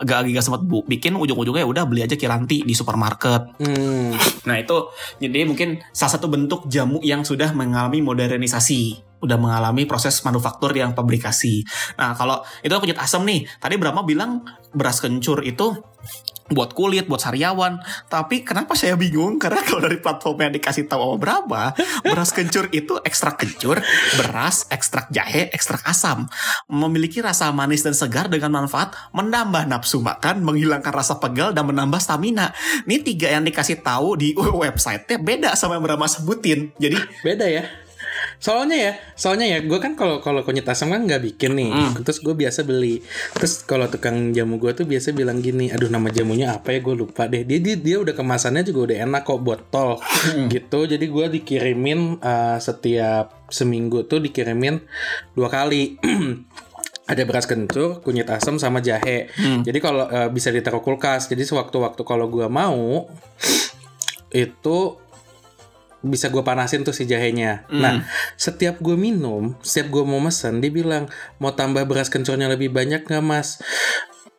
gak 0.00 0.24
lagi 0.24 0.32
gak 0.32 0.44
sempat 0.48 0.64
bu 0.64 0.80
bikin 0.88 1.20
ujung-ujungnya 1.20 1.60
ya 1.60 1.68
udah 1.68 1.84
beli 1.84 2.00
aja 2.00 2.16
Kiranti 2.16 2.64
di 2.64 2.72
supermarket 2.72 3.52
Hmm. 3.60 4.16
Nah 4.48 4.56
itu 4.56 4.88
jadi 5.20 5.44
mungkin 5.44 5.84
salah 5.92 6.16
satu 6.16 6.32
bentuk 6.32 6.64
jamu 6.72 6.98
yang 7.04 7.20
sudah 7.26 7.52
mengalami 7.52 8.00
modernisasi, 8.00 8.96
udah 9.20 9.36
mengalami 9.36 9.84
proses 9.84 10.16
manufaktur 10.24 10.72
yang 10.72 10.96
pabrikasi. 10.96 11.62
Nah 12.00 12.16
kalau 12.16 12.40
itu 12.64 12.72
kunyit 12.72 12.96
asam 12.96 13.22
nih, 13.28 13.44
tadi 13.60 13.76
Brahma 13.76 14.00
bilang 14.02 14.40
beras 14.74 15.02
kencur 15.02 15.42
itu 15.42 15.78
buat 16.50 16.74
kulit, 16.74 17.06
buat 17.06 17.22
sariawan. 17.22 17.78
Tapi 18.10 18.42
kenapa 18.42 18.74
saya 18.74 18.98
bingung? 18.98 19.38
Karena 19.38 19.62
kalau 19.62 19.86
dari 19.86 20.02
platform 20.02 20.50
yang 20.50 20.52
dikasih 20.58 20.90
tahu 20.90 21.00
sama 21.00 21.16
Brahma, 21.16 21.64
beras 22.02 22.34
kencur 22.34 22.66
itu 22.74 22.98
ekstrak 23.06 23.38
kencur, 23.38 23.78
beras, 24.18 24.66
ekstrak 24.68 25.08
jahe, 25.14 25.48
ekstrak 25.54 25.80
asam. 25.86 26.26
Memiliki 26.66 27.22
rasa 27.22 27.54
manis 27.54 27.86
dan 27.86 27.94
segar 27.94 28.26
dengan 28.26 28.50
manfaat 28.50 28.92
menambah 29.14 29.70
nafsu 29.70 30.02
makan, 30.02 30.42
menghilangkan 30.42 30.92
rasa 30.92 31.22
pegal, 31.22 31.54
dan 31.54 31.70
menambah 31.70 32.02
stamina. 32.02 32.50
Ini 32.84 32.98
tiga 33.06 33.30
yang 33.30 33.46
dikasih 33.46 33.80
tahu 33.80 34.18
di 34.18 34.34
website-nya 34.66 35.22
beda 35.22 35.50
sama 35.54 35.78
yang 35.78 35.86
Brahma 35.86 36.10
sebutin. 36.10 36.74
Jadi 36.76 36.98
Beda 37.22 37.46
ya. 37.46 37.64
Soalnya 38.40 38.76
ya, 38.80 38.92
soalnya 39.20 39.46
ya, 39.52 39.58
gue 39.60 39.76
kan 39.76 39.92
kalau 39.92 40.24
kalau 40.24 40.40
kunyit 40.40 40.64
asam 40.64 40.88
kan 40.88 41.04
nggak 41.04 41.20
bikin 41.28 41.60
nih, 41.60 41.70
terus 42.00 42.24
gue 42.24 42.32
biasa 42.32 42.64
beli. 42.64 43.04
Terus 43.36 43.68
kalau 43.68 43.84
tukang 43.92 44.32
jamu 44.32 44.56
gue 44.56 44.72
tuh 44.72 44.88
biasa 44.88 45.12
bilang 45.12 45.44
gini, 45.44 45.68
aduh 45.68 45.92
nama 45.92 46.08
jamunya 46.08 46.56
apa 46.56 46.72
ya 46.72 46.80
gue 46.80 46.96
lupa 46.96 47.28
deh. 47.28 47.44
Dia 47.44 47.60
dia, 47.60 47.76
dia 47.76 47.96
udah 48.00 48.16
kemasannya 48.16 48.64
juga 48.64 48.88
udah 48.88 48.96
enak 49.04 49.22
kok 49.28 49.44
botol 49.44 50.00
gitu. 50.56 50.88
Jadi 50.88 51.04
gue 51.04 51.26
dikirimin 51.36 52.16
uh, 52.24 52.56
setiap 52.56 53.44
seminggu 53.52 54.08
tuh 54.08 54.24
dikirimin 54.24 54.80
dua 55.36 55.52
kali. 55.52 56.00
ada 57.10 57.26
beras 57.26 57.44
kencur, 57.44 58.06
kunyit 58.06 58.30
asam 58.30 58.56
sama 58.62 58.78
jahe. 58.78 59.26
Jadi 59.66 59.78
kalau 59.82 60.06
uh, 60.06 60.30
bisa 60.30 60.54
ditaruh 60.54 60.78
kulkas. 60.78 61.26
Jadi 61.26 61.42
sewaktu-waktu 61.42 62.06
kalau 62.06 62.30
gue 62.30 62.46
mau 62.46 63.10
itu 64.32 64.78
bisa 66.00 66.28
gue 66.28 66.40
panasin 66.40 66.80
tuh 66.80 66.92
si 66.92 67.04
jahenya. 67.04 67.68
Nah, 67.70 68.00
setiap 68.34 68.78
gue 68.78 68.94
minum, 68.94 69.52
setiap 69.60 69.88
gue 69.90 70.02
mau 70.02 70.16
mesen, 70.16 70.58
dia 70.58 70.68
bilang 70.68 71.06
mau 71.36 71.50
tambah 71.50 71.84
beras 71.84 72.08
kencurnya 72.08 72.48
lebih 72.48 72.68
banyak 72.68 73.04
nggak 73.04 73.20
mas? 73.20 73.60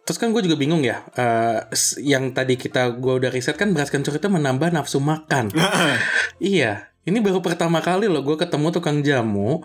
Terus 0.02 0.18
kan 0.18 0.34
gue 0.34 0.42
juga 0.42 0.58
bingung 0.58 0.82
ya, 0.82 1.06
eh, 1.14 1.70
s- 1.70 1.96
yang 1.98 2.32
tadi 2.32 2.58
kita 2.58 2.90
gue 2.92 3.14
udah 3.16 3.30
riset 3.30 3.54
kan 3.54 3.70
beras 3.70 3.88
kencur 3.88 4.12
itu 4.12 4.26
menambah 4.26 4.74
nafsu 4.74 4.98
makan. 4.98 5.54
iya, 6.42 6.90
ini 7.04 7.22
baru 7.22 7.40
pertama 7.40 7.78
kali 7.80 8.10
loh 8.10 8.22
gue 8.22 8.34
ketemu 8.36 8.68
tukang 8.72 9.02
jamu 9.02 9.62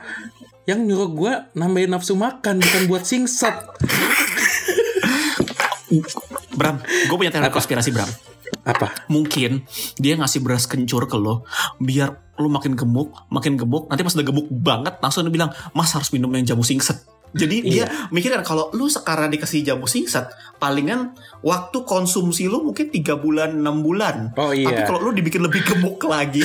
yang 0.64 0.82
nyuruh 0.82 1.10
gue 1.10 1.32
nambahin 1.54 1.88
nafsu 1.88 2.12
makan 2.12 2.60
bukan 2.60 2.82
buat 2.84 3.02
singset. 3.02 3.56
Bram, 6.52 6.80
gue 6.80 7.16
punya 7.16 7.30
teori 7.30 7.48
konspirasi 7.48 7.90
Bram. 7.92 8.08
Apa? 8.66 9.06
Mungkin 9.06 9.62
dia 9.96 10.18
ngasih 10.18 10.42
beras 10.42 10.66
kencur 10.66 11.06
ke 11.06 11.14
lo 11.14 11.46
biar 11.78 12.26
lo 12.36 12.50
makin 12.52 12.76
gemuk, 12.76 13.14
makin 13.32 13.56
gemuk. 13.56 13.88
Nanti 13.88 14.04
pas 14.04 14.12
udah 14.12 14.26
gemuk 14.26 14.46
banget 14.50 15.00
langsung 15.00 15.24
dia 15.24 15.32
bilang, 15.32 15.50
"Mas 15.72 15.94
harus 15.96 16.12
minum 16.12 16.28
yang 16.34 16.44
jamu 16.44 16.66
singset." 16.66 17.00
Jadi 17.36 17.56
dia 17.62 17.84
mikirnya 18.08 18.40
kalau 18.40 18.72
lu 18.72 18.88
sekarang 18.88 19.28
dikasih 19.28 19.60
jamu 19.62 19.84
singset, 19.84 20.24
palingan 20.56 21.12
waktu 21.40 21.84
konsumsi 21.84 22.48
lu 22.48 22.64
mungkin 22.64 22.88
3 22.88 23.04
bulan, 23.14 23.52
6 23.54 23.62
bulan. 23.78 24.32
Oh, 24.34 24.50
iya. 24.50 24.66
Tapi 24.66 24.80
kalau 24.84 25.00
lu 25.00 25.10
dibikin 25.12 25.40
lebih 25.40 25.60
gemuk 25.62 26.00
lagi, 26.02 26.42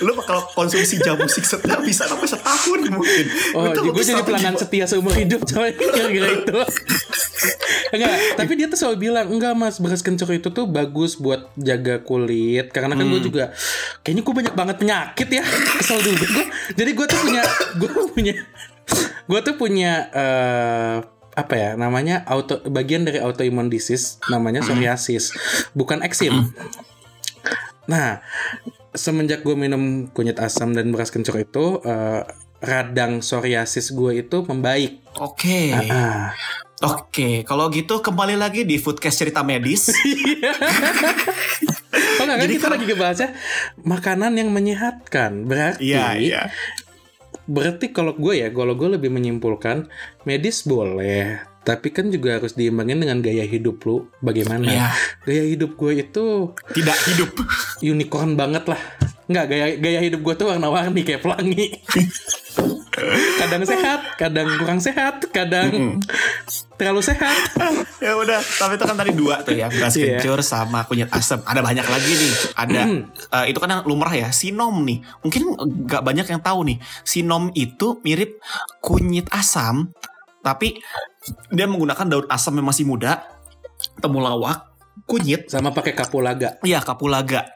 lu 0.00 0.12
bakal 0.14 0.40
konsumsi 0.50 0.96
jamu 0.98 1.24
singsetnya 1.26 1.76
bisa 1.78 2.04
sampai 2.04 2.26
setahun 2.26 2.80
mungkin. 2.88 3.26
Oh, 3.52 3.68
Itu 3.68 3.80
jadi 3.82 3.88
gue 3.92 4.04
jadi 4.08 4.22
pelanggan 4.22 4.54
setia 4.56 4.84
seumur 4.84 5.12
hidup 5.12 5.44
coy 5.44 5.70
kira-kira 5.78 6.28
itu. 6.34 6.58
enggak, 7.92 8.12
tapi 8.36 8.52
dia 8.54 8.66
tuh 8.66 8.78
selalu 8.78 8.96
bilang 9.02 9.26
enggak 9.28 9.52
mas 9.52 9.76
beras 9.76 10.00
kencur 10.00 10.30
itu 10.30 10.48
tuh 10.48 10.64
bagus 10.64 11.14
buat 11.14 11.52
jaga 11.54 12.00
kulit 12.00 12.70
karena 12.70 12.94
kan 12.94 13.04
gue 13.04 13.12
Hmm. 13.12 13.26
juga 13.26 13.44
kayaknya 14.00 14.22
gue 14.22 14.34
banyak 14.34 14.54
banget 14.54 14.76
penyakit 14.78 15.28
ya 15.28 15.44
kesel 15.76 16.00
juga 16.00 16.24
gue. 16.24 16.44
Jadi 16.72 16.90
gue 16.90 17.06
tuh 17.06 17.18
punya 17.20 17.42
gue 17.76 17.88
punya 18.08 18.32
gue 19.30 19.40
tuh 19.42 19.54
punya 19.54 20.10
eh, 20.10 20.96
apa 21.32 21.54
ya 21.54 21.70
namanya 21.74 22.20
auto 22.26 22.60
bagian 22.66 23.08
dari 23.08 23.16
autoimmune 23.16 23.68
disease 23.68 24.20
namanya 24.28 24.60
psoriasis 24.60 25.32
bukan 25.72 26.02
eksim 26.02 26.52
Nah, 27.82 28.22
semenjak 28.94 29.42
gue 29.42 29.58
minum 29.58 30.06
kunyit 30.08 30.38
asam 30.38 30.70
dan 30.70 30.94
beras 30.94 31.10
kencur 31.10 31.34
itu, 31.34 31.82
eh, 31.82 32.22
radang 32.62 33.18
psoriasis 33.18 33.90
gue 33.90 34.22
itu 34.22 34.46
membaik. 34.46 35.02
Oke. 35.18 35.74
Ah, 35.74 36.30
Oke, 36.82 37.42
kalau 37.42 37.70
gitu 37.70 37.98
kembali 37.98 38.34
lagi 38.34 38.62
di 38.62 38.78
Foodcast 38.78 39.18
cerita 39.18 39.42
medis. 39.42 39.90
Oh 41.92 42.24
enggak 42.24 42.38
kan 42.38 42.44
Jadi 42.46 42.54
kita 42.54 42.62
kalau- 42.62 42.74
lagi 42.78 42.84
ngebahasnya 42.86 43.30
makanan 43.82 44.32
yang 44.38 44.48
menyehatkan. 44.52 45.42
Berarti 45.42 45.90
Iya, 45.90 46.06
iya. 46.16 46.42
Berarti 47.46 47.90
kalau 47.94 48.14
gue 48.16 48.42
ya, 48.42 48.48
kalau 48.50 48.74
gue 48.74 48.98
lebih 48.98 49.10
menyimpulkan 49.12 49.86
medis 50.26 50.66
boleh, 50.66 51.42
tapi 51.62 51.94
kan 51.94 52.10
juga 52.10 52.42
harus 52.42 52.58
diimbangin 52.58 53.02
dengan 53.02 53.22
gaya 53.22 53.46
hidup 53.46 53.82
lu. 53.86 54.10
Bagaimana? 54.18 54.66
Iya. 54.66 54.88
Gaya 55.22 55.44
hidup 55.46 55.78
gue 55.78 55.92
itu 56.02 56.24
Tidak 56.74 56.98
hidup. 57.14 57.30
unicorn 57.82 58.34
banget 58.34 58.66
lah. 58.66 58.80
Enggak, 59.30 59.44
gaya 59.54 59.66
gaya 59.78 60.00
hidup 60.02 60.20
gue 60.26 60.34
tuh 60.34 60.46
warna-warni 60.50 61.06
kayak 61.06 61.22
pelangi. 61.22 61.66
kadang 63.38 63.62
sehat, 63.64 64.00
kadang 64.16 64.48
kurang 64.58 64.80
sehat, 64.80 65.24
kadang 65.30 66.00
terlalu 66.76 67.02
sehat. 67.02 67.36
ya 68.02 68.18
udah, 68.18 68.40
tapi 68.58 68.74
itu 68.74 68.84
kan 68.84 68.96
tadi 68.98 69.12
dua 69.14 69.42
tuh 69.46 69.54
ya, 69.54 69.70
beras 69.70 69.94
Iya. 69.94 70.18
kencur 70.18 70.42
sama 70.42 70.82
kunyit 70.86 71.10
asam. 71.14 71.42
Ada 71.46 71.62
banyak 71.62 71.86
lagi 71.86 72.12
nih. 72.12 72.32
Ada 72.58 72.82
eh, 73.42 73.44
itu 73.50 73.58
kan 73.62 73.68
yang 73.70 73.82
lumrah 73.86 74.12
ya, 74.12 74.28
sinom 74.34 74.82
nih. 74.82 75.02
Mungkin 75.22 75.42
nggak 75.86 76.02
banyak 76.02 76.26
yang 76.26 76.40
tahu 76.42 76.66
nih. 76.66 76.78
Sinom 77.02 77.54
itu 77.54 78.02
mirip 78.02 78.42
kunyit 78.82 79.30
asam, 79.30 79.90
tapi 80.42 80.82
dia 81.54 81.66
menggunakan 81.70 82.06
daun 82.08 82.26
asam 82.26 82.58
yang 82.58 82.66
masih 82.66 82.82
muda, 82.82 83.22
temulawak, 84.02 84.74
kunyit, 85.06 85.46
Sama 85.46 85.70
pakai 85.70 85.94
kapulaga. 85.94 86.58
Iya, 86.66 86.82
kapulaga. 86.82 87.46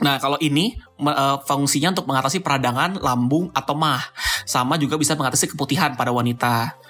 Nah, 0.00 0.16
kalau 0.16 0.40
ini 0.40 0.78
eh, 0.80 1.36
fungsinya 1.44 1.92
untuk 1.92 2.08
mengatasi 2.08 2.40
peradangan 2.40 2.96
lambung 3.02 3.52
atau 3.52 3.76
mah, 3.76 4.00
sama 4.48 4.80
juga 4.80 4.96
bisa 4.96 5.12
mengatasi 5.12 5.52
keputihan 5.52 5.92
pada 5.92 6.08
wanita. 6.14 6.80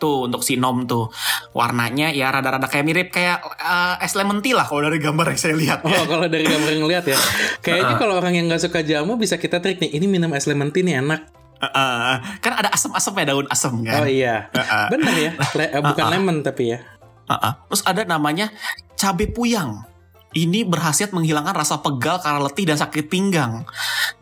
Tuh 0.00 0.24
untuk 0.28 0.40
sinom 0.40 0.88
tuh 0.88 1.12
warnanya 1.52 2.08
ya 2.08 2.32
rada-rada 2.32 2.64
kayak 2.72 2.84
mirip 2.88 3.08
kayak 3.12 3.44
eh, 3.60 4.04
es 4.04 4.16
lemon 4.16 4.40
tea 4.40 4.56
lah 4.56 4.64
kalau 4.64 4.80
dari 4.80 4.96
gambar 4.96 5.36
yang 5.36 5.40
saya 5.40 5.54
lihat. 5.56 5.84
Oh, 5.84 6.04
kalau 6.08 6.24
dari 6.24 6.44
gambar 6.48 6.68
yang 6.72 6.82
ngeliat 6.88 7.04
ya. 7.04 7.18
Kayaknya 7.64 7.94
kalau 8.00 8.16
orang 8.16 8.32
yang 8.32 8.48
nggak 8.48 8.64
suka 8.64 8.80
jamu 8.80 9.20
bisa 9.20 9.36
kita 9.36 9.60
trik 9.60 9.76
nih. 9.76 9.92
Ini 9.92 10.08
minum 10.08 10.32
es 10.32 10.48
lemon 10.48 10.72
tea 10.72 10.84
nih 10.84 11.04
enak. 11.04 11.20
Eh, 11.60 11.68
eh, 11.68 12.16
kan 12.40 12.52
ada 12.56 12.72
asam-asam 12.72 13.12
ya 13.20 13.24
daun 13.28 13.46
asam 13.52 13.84
kan. 13.84 14.00
Oh 14.00 14.08
iya. 14.08 14.48
Heeh. 14.56 14.86
Bener 14.88 15.14
ya. 15.20 15.32
Le- 15.36 15.72
eh, 15.76 15.82
bukan 15.84 16.06
lemon 16.08 16.36
tapi 16.40 16.72
ya. 16.72 16.80
Uh-uh. 17.28 17.52
Terus 17.68 17.82
ada 17.84 18.02
namanya 18.08 18.48
cabe 18.96 19.28
puyang. 19.28 19.84
Ini 20.30 20.62
berhasiat 20.62 21.10
menghilangkan 21.10 21.58
rasa 21.58 21.82
pegal 21.82 22.22
karena 22.22 22.38
letih 22.38 22.62
dan 22.62 22.78
sakit 22.78 23.10
pinggang. 23.10 23.66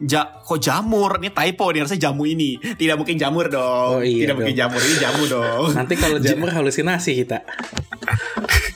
Ja, 0.01 0.41
kok 0.41 0.57
jamur? 0.57 1.21
Ini 1.21 1.29
typo 1.37 1.69
nih 1.69 1.85
harusnya 1.85 2.09
jamu 2.09 2.25
ini. 2.25 2.57
Tidak 2.57 2.97
mungkin 2.97 3.21
jamur 3.21 3.53
dong. 3.53 4.01
Oh, 4.01 4.01
iya 4.01 4.25
Tidak 4.25 4.35
mungkin 4.41 4.57
jamur 4.57 4.81
ini 4.81 4.97
jamu 4.97 5.23
dong. 5.29 5.69
Nanti 5.77 5.95
kalau 6.01 6.17
jamur 6.25 6.49
halusinasi 6.49 7.13
kita. 7.25 7.45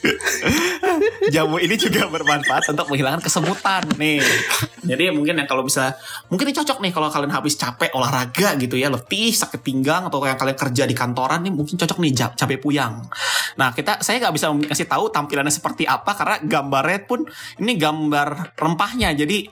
jamu 1.34 1.56
ini 1.62 1.74
juga 1.78 2.10
bermanfaat 2.10 2.74
untuk 2.74 2.90
menghilangkan 2.90 3.22
kesemutan 3.22 3.82
nih. 3.96 4.18
Jadi 4.82 5.14
mungkin 5.14 5.38
yang 5.38 5.48
kalau 5.48 5.62
bisa 5.62 5.94
mungkin 6.26 6.50
ini 6.50 6.54
cocok 6.58 6.82
nih 6.82 6.92
kalau 6.92 7.08
kalian 7.08 7.32
habis 7.32 7.54
capek 7.54 7.94
olahraga 7.94 8.58
gitu 8.58 8.74
ya, 8.74 8.90
letih, 8.90 9.30
sakit 9.30 9.62
pinggang 9.62 10.10
atau 10.10 10.22
yang 10.26 10.38
kalian 10.38 10.58
kerja 10.58 10.82
di 10.84 10.94
kantoran 10.94 11.46
nih 11.46 11.52
mungkin 11.54 11.78
cocok 11.78 11.98
nih 12.02 12.12
cabai 12.34 12.58
puyang. 12.58 13.06
Nah, 13.56 13.70
kita 13.70 14.02
saya 14.02 14.18
nggak 14.18 14.34
bisa 14.34 14.46
kasih 14.74 14.86
tahu 14.88 15.12
tampilannya 15.12 15.52
seperti 15.52 15.86
apa 15.86 16.16
karena 16.16 16.36
gambarnya 16.42 17.00
pun 17.06 17.22
ini 17.62 17.78
gambar 17.78 18.58
rempahnya. 18.58 19.14
Jadi 19.14 19.46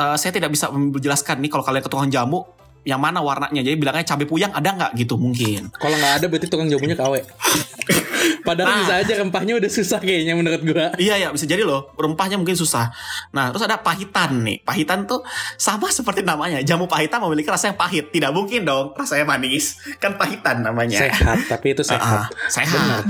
eh, 0.00 0.16
saya 0.16 0.32
tidak 0.32 0.54
bisa 0.54 0.72
menjelaskan 0.72 1.44
nih 1.44 1.50
kalau 1.52 1.64
kalian 1.66 1.84
ke 1.84 1.90
tukang 1.90 2.10
jamu 2.10 2.46
yang 2.84 3.00
mana 3.00 3.24
warnanya. 3.24 3.64
Jadi 3.64 3.76
bilangnya 3.80 4.04
cabai 4.04 4.28
puyang 4.28 4.52
ada 4.52 4.70
nggak 4.70 4.92
gitu 5.00 5.16
mungkin. 5.16 5.72
Kalau 5.76 5.96
nggak 5.96 6.14
ada 6.20 6.26
berarti 6.28 6.46
tukang 6.48 6.68
jamunya 6.68 6.96
KW. 6.96 7.20
Padahal 8.44 8.66
Nah. 8.74 8.80
bisa 8.84 8.94
aja 9.00 9.12
rempahnya 9.20 9.54
udah 9.56 9.70
susah 9.70 9.98
kayaknya 10.00 10.34
menurut 10.36 10.62
gua. 10.64 10.92
Iya 10.96 11.16
ya 11.16 11.28
bisa 11.32 11.44
jadi 11.48 11.62
loh 11.64 11.92
rempahnya 11.96 12.36
mungkin 12.36 12.56
susah. 12.56 12.90
Nah 13.32 13.50
terus 13.52 13.64
ada 13.64 13.80
pahitan 13.80 14.44
nih. 14.44 14.60
Pahitan 14.62 15.08
tuh 15.08 15.24
sama 15.56 15.88
seperti 15.88 16.24
namanya. 16.24 16.60
Jamu 16.64 16.88
pahitan 16.88 17.22
memiliki 17.24 17.48
rasa 17.48 17.72
yang 17.72 17.78
pahit. 17.78 18.10
Tidak 18.12 18.30
mungkin 18.32 18.64
dong 18.64 18.92
rasanya 18.96 19.24
manis. 19.24 19.80
Kan 20.02 20.16
pahitan 20.16 20.64
namanya. 20.64 21.08
Sehat, 21.08 21.48
tapi 21.48 21.72
itu 21.76 21.82
sehat. 21.84 22.30
sehat. 22.48 23.04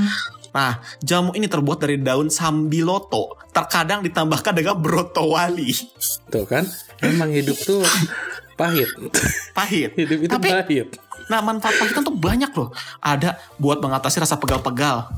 Nah, 0.55 0.79
jamu 1.03 1.35
ini 1.35 1.51
terbuat 1.51 1.83
dari 1.83 1.99
daun 1.99 2.31
sambiloto. 2.31 3.35
Terkadang 3.51 4.07
ditambahkan 4.07 4.55
dengan 4.55 4.79
brotowali. 4.79 5.75
Tuh 6.31 6.47
kan. 6.47 6.63
Emang 7.03 7.35
hidup 7.35 7.59
tuh 7.59 7.83
pahit. 8.55 8.89
Pahit. 9.53 9.91
Hidup 10.01 10.21
itu 10.25 10.33
Tapi 10.33 10.49
pahit. 10.51 10.89
Nah, 11.29 11.41
manfaat 11.41 11.77
pahitan 11.81 12.05
tuh 12.05 12.15
banyak 12.15 12.53
loh. 12.53 12.69
Ada 13.01 13.41
buat 13.57 13.81
mengatasi 13.81 14.21
rasa 14.21 14.37
pegal-pegal. 14.37 15.09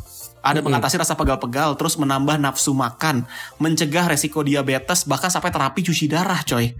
Ada 0.46 0.62
mengatasi 0.62 1.02
rasa 1.02 1.18
pegal-pegal, 1.18 1.74
terus 1.74 1.98
menambah 1.98 2.38
nafsu 2.38 2.70
makan, 2.70 3.26
mencegah 3.58 4.06
resiko 4.06 4.46
diabetes, 4.46 5.02
bahkan 5.02 5.26
sampai 5.26 5.50
terapi 5.50 5.82
cuci 5.82 6.06
darah, 6.06 6.38
coy. 6.46 6.70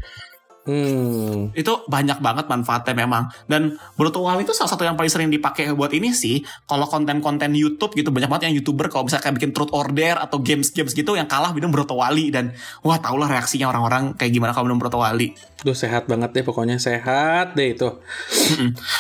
Hmm. 0.67 1.55
Itu 1.55 1.87
banyak 1.87 2.19
banget 2.19 2.51
manfaatnya 2.51 3.07
memang. 3.07 3.31
Dan 3.47 3.79
brotowali 3.95 4.43
itu 4.43 4.51
salah 4.51 4.75
satu 4.75 4.83
yang 4.83 4.99
paling 4.99 5.09
sering 5.09 5.31
dipakai 5.31 5.71
buat 5.73 5.95
ini 5.95 6.11
sih. 6.11 6.43
Kalau 6.67 6.91
konten-konten 6.91 7.55
YouTube 7.55 7.95
gitu 7.95 8.11
banyak 8.11 8.27
banget 8.27 8.51
yang 8.51 8.59
YouTuber 8.59 8.91
kalau 8.91 9.07
misalnya 9.07 9.31
kayak 9.31 9.37
bikin 9.39 9.51
truth 9.55 9.71
order 9.71 10.19
atau 10.19 10.43
games-games 10.43 10.93
gitu 10.93 11.15
yang 11.15 11.31
kalah 11.31 11.55
minum 11.55 11.71
brotowali 11.71 12.35
dan 12.35 12.51
wah 12.83 12.99
tau 12.99 13.15
lah 13.15 13.31
reaksinya 13.31 13.71
orang-orang 13.71 14.19
kayak 14.19 14.35
gimana 14.35 14.51
kalau 14.51 14.67
minum 14.67 14.83
brotowali. 14.83 15.39
Tuh 15.63 15.73
sehat 15.73 16.11
banget 16.11 16.35
deh 16.35 16.43
pokoknya 16.43 16.83
sehat 16.83 17.55
deh 17.55 17.79
itu. 17.79 17.89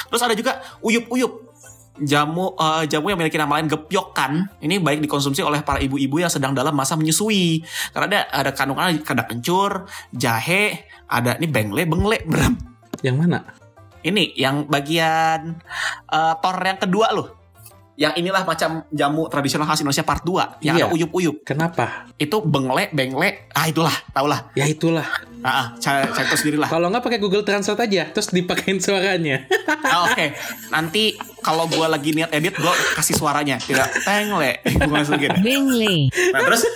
Terus 0.08 0.22
ada 0.22 0.34
juga 0.38 0.62
uyup-uyup. 0.86 1.58
Jamu 1.96 2.52
eh, 2.60 2.84
jamu 2.92 3.08
yang 3.08 3.16
memiliki 3.16 3.40
nama 3.40 3.56
lain 3.56 3.72
gepyokan 3.72 4.52
ini 4.60 4.76
baik 4.76 5.00
dikonsumsi 5.00 5.40
oleh 5.40 5.64
para 5.64 5.80
ibu-ibu 5.80 6.20
yang 6.20 6.28
sedang 6.28 6.52
dalam 6.52 6.76
masa 6.76 6.92
menyusui 6.92 7.64
karena 7.96 8.04
ada 8.04 8.20
ada 8.36 8.50
kandungan 8.52 9.00
ada 9.00 9.24
kencur, 9.24 9.88
jahe, 10.12 10.84
ada 11.06 11.38
ini 11.38 11.46
bengle, 11.46 11.82
bengle, 11.86 12.18
bram. 12.24 12.54
Yang 13.00 13.16
mana? 13.16 13.38
Ini 14.00 14.34
yang 14.34 14.66
bagian 14.66 15.58
eh, 16.06 16.34
tor 16.38 16.56
yang 16.58 16.78
kedua 16.78 17.10
loh. 17.10 17.28
Yang 17.96 18.20
inilah 18.20 18.44
macam 18.44 18.84
jamu 18.92 19.24
tradisional 19.26 19.64
khas 19.64 19.80
Indonesia 19.80 20.04
part 20.04 20.20
2 20.20 20.60
yang 20.60 20.76
Iya. 20.76 20.84
ada 20.84 20.92
uyup-uyup. 20.92 21.48
Kenapa? 21.48 22.04
Itu 22.14 22.44
bengle, 22.44 22.92
bengle. 22.92 23.48
Ah 23.56 23.64
itulah, 23.66 23.96
tahulah. 24.12 24.52
Ya 24.52 24.68
itulah. 24.68 25.08
Ah, 25.40 25.48
ah, 25.48 25.66
cari, 25.80 26.04
cari 26.12 26.26
tahu 26.28 26.36
sendiri 26.36 26.58
lah. 26.60 26.68
Kalau 26.68 26.92
nggak 26.92 27.00
pakai 27.00 27.16
Google 27.16 27.40
Translate 27.40 27.88
aja, 27.88 28.02
terus 28.12 28.28
dipakein 28.28 28.84
suaranya. 28.84 29.48
Ah, 29.86 30.02
Oke, 30.02 30.34
nanti 30.68 31.14
kalau 31.40 31.70
gue 31.70 31.86
lagi 31.86 32.10
niat 32.10 32.34
edit, 32.34 32.58
gue 32.58 32.74
kasih 32.98 33.14
suaranya. 33.14 33.56
Tidak, 33.56 34.02
tengle. 34.04 34.58
Gue 34.66 34.98
gitu. 35.22 35.38
Bingley. 35.40 36.10
Nah, 36.34 36.42
terus 36.42 36.66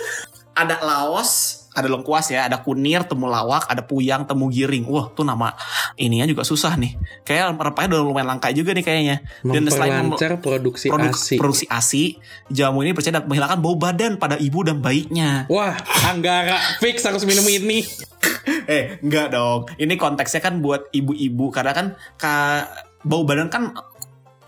ada 0.55 0.79
laos, 0.79 1.60
ada 1.71 1.87
lengkuas 1.87 2.27
ya, 2.35 2.51
ada 2.51 2.59
kunir, 2.59 3.07
temulawak, 3.07 3.63
ada 3.71 3.79
puyang, 3.87 4.27
temu 4.27 4.51
giring. 4.51 4.83
Wah, 4.91 5.07
tuh 5.15 5.23
nama 5.23 5.55
ininya 5.95 6.27
juga 6.27 6.43
susah 6.43 6.75
nih. 6.75 6.99
Kayak 7.23 7.55
rempahnya 7.55 7.95
udah 7.95 8.03
lumayan 8.03 8.27
langka 8.35 8.51
juga 8.51 8.75
nih 8.75 8.83
kayaknya. 8.83 9.17
Dan 9.39 9.63
selain 9.71 10.11
produksi 10.43 10.91
produk, 10.91 11.15
ASI. 11.15 11.35
produksi 11.39 11.65
ASI, 11.71 12.03
jamu 12.51 12.83
ini 12.83 12.91
percaya 12.91 13.23
dapat 13.23 13.27
menghilangkan 13.31 13.59
bau 13.63 13.75
badan 13.79 14.19
pada 14.19 14.35
ibu 14.35 14.67
dan 14.67 14.83
bayinya. 14.83 15.47
Wah, 15.47 15.79
Anggara 16.11 16.59
fix 16.83 17.07
harus 17.07 17.23
minum 17.23 17.47
ini. 17.47 17.87
eh, 18.67 18.99
enggak 18.99 19.31
dong. 19.31 19.71
Ini 19.79 19.95
konteksnya 19.95 20.43
kan 20.43 20.59
buat 20.59 20.91
ibu-ibu 20.91 21.47
karena 21.55 21.71
kan 21.71 21.87
ka, 22.19 22.67
bau 23.07 23.23
badan 23.23 23.47
kan 23.47 23.71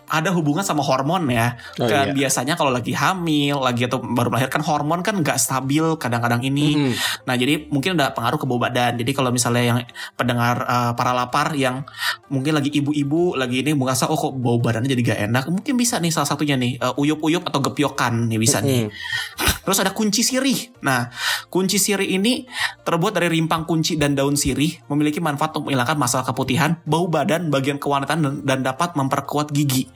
ada 0.08 0.30
hubungan 0.32 0.62
sama 0.64 0.84
hormon 0.84 1.28
ya. 1.32 1.56
Oh, 1.80 1.88
kan 1.88 2.10
iya. 2.10 2.14
biasanya 2.14 2.54
kalau 2.54 2.72
lagi 2.72 2.92
hamil, 2.92 3.60
lagi 3.60 3.88
atau 3.88 4.00
baru 4.00 4.28
melahirkan 4.32 4.60
hormon 4.60 5.00
kan 5.00 5.16
nggak 5.20 5.36
stabil 5.40 5.84
kadang-kadang 5.96 6.44
ini. 6.44 6.76
Mm. 6.76 6.92
Nah, 7.24 7.34
jadi 7.34 7.66
mungkin 7.68 7.96
ada 7.96 8.12
pengaruh 8.12 8.38
ke 8.40 8.46
bau 8.46 8.60
badan. 8.60 9.00
Jadi 9.00 9.10
kalau 9.16 9.30
misalnya 9.32 9.64
yang 9.64 9.78
pendengar 10.18 10.64
eh, 10.64 10.92
para 10.96 11.12
lapar 11.16 11.56
yang 11.56 11.84
mungkin 12.28 12.56
lagi 12.56 12.70
ibu-ibu 12.72 13.36
lagi 13.36 13.64
ini 13.64 13.72
merasa 13.72 14.08
oh 14.08 14.18
kok 14.18 14.34
bau 14.36 14.60
badannya 14.60 14.90
jadi 14.90 15.02
gak 15.14 15.20
enak, 15.30 15.44
mungkin 15.50 15.74
bisa 15.78 15.98
nih 15.98 16.12
salah 16.12 16.28
satunya 16.28 16.54
nih 16.58 16.78
eh, 16.78 16.94
uyup-uyup 17.00 17.46
atau 17.48 17.60
gepyokan 17.70 18.28
nih 18.28 18.38
bisa 18.38 18.60
nih. 18.60 18.88
Mm. 18.88 19.54
Terus 19.64 19.78
ada 19.80 19.96
kunci 19.96 20.20
sirih. 20.20 20.76
Nah, 20.84 21.08
kunci 21.48 21.80
sirih 21.80 22.20
ini 22.20 22.44
terbuat 22.84 23.16
dari 23.16 23.32
rimpang 23.32 23.64
kunci 23.64 23.96
dan 23.96 24.12
daun 24.12 24.36
sirih, 24.36 24.84
memiliki 24.92 25.24
manfaat 25.24 25.56
untuk 25.56 25.72
menghilangkan 25.72 25.96
masalah 25.96 26.24
keputihan, 26.28 26.76
bau 26.84 27.08
badan, 27.08 27.48
bagian 27.48 27.80
kewanitaan 27.80 28.20
dan, 28.20 28.34
dan 28.44 28.58
dapat 28.60 28.92
memperkuat 28.92 29.48
gigi. 29.56 29.88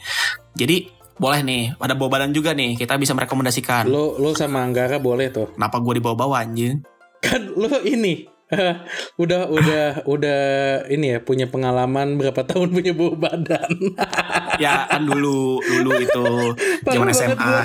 Jadi 0.58 0.90
boleh 1.18 1.40
nih, 1.46 1.62
ada 1.78 1.94
bau 1.94 2.10
badan 2.10 2.34
juga 2.34 2.50
nih, 2.50 2.74
kita 2.74 2.98
bisa 2.98 3.14
merekomendasikan. 3.14 3.86
Lo 3.86 4.18
lo 4.18 4.34
sama 4.34 4.66
Anggara 4.66 4.98
boleh 4.98 5.30
tuh. 5.30 5.54
Kenapa 5.54 5.78
gue 5.78 6.02
dibawa-bawa 6.02 6.42
anjing? 6.42 6.82
Kan 7.22 7.54
lo 7.54 7.70
ini 7.86 8.26
udah 9.22 9.46
udah 9.50 9.84
udah 10.06 10.40
ini 10.90 11.14
ya 11.14 11.18
punya 11.22 11.46
pengalaman 11.46 12.18
berapa 12.18 12.42
tahun 12.42 12.74
punya 12.74 12.90
bau 12.90 13.14
badan. 13.14 13.70
ya 14.62 14.90
kan 14.90 15.06
dulu 15.06 15.62
dulu 15.62 15.90
itu 15.94 16.26
zaman 16.86 17.14
SMA. 17.14 17.58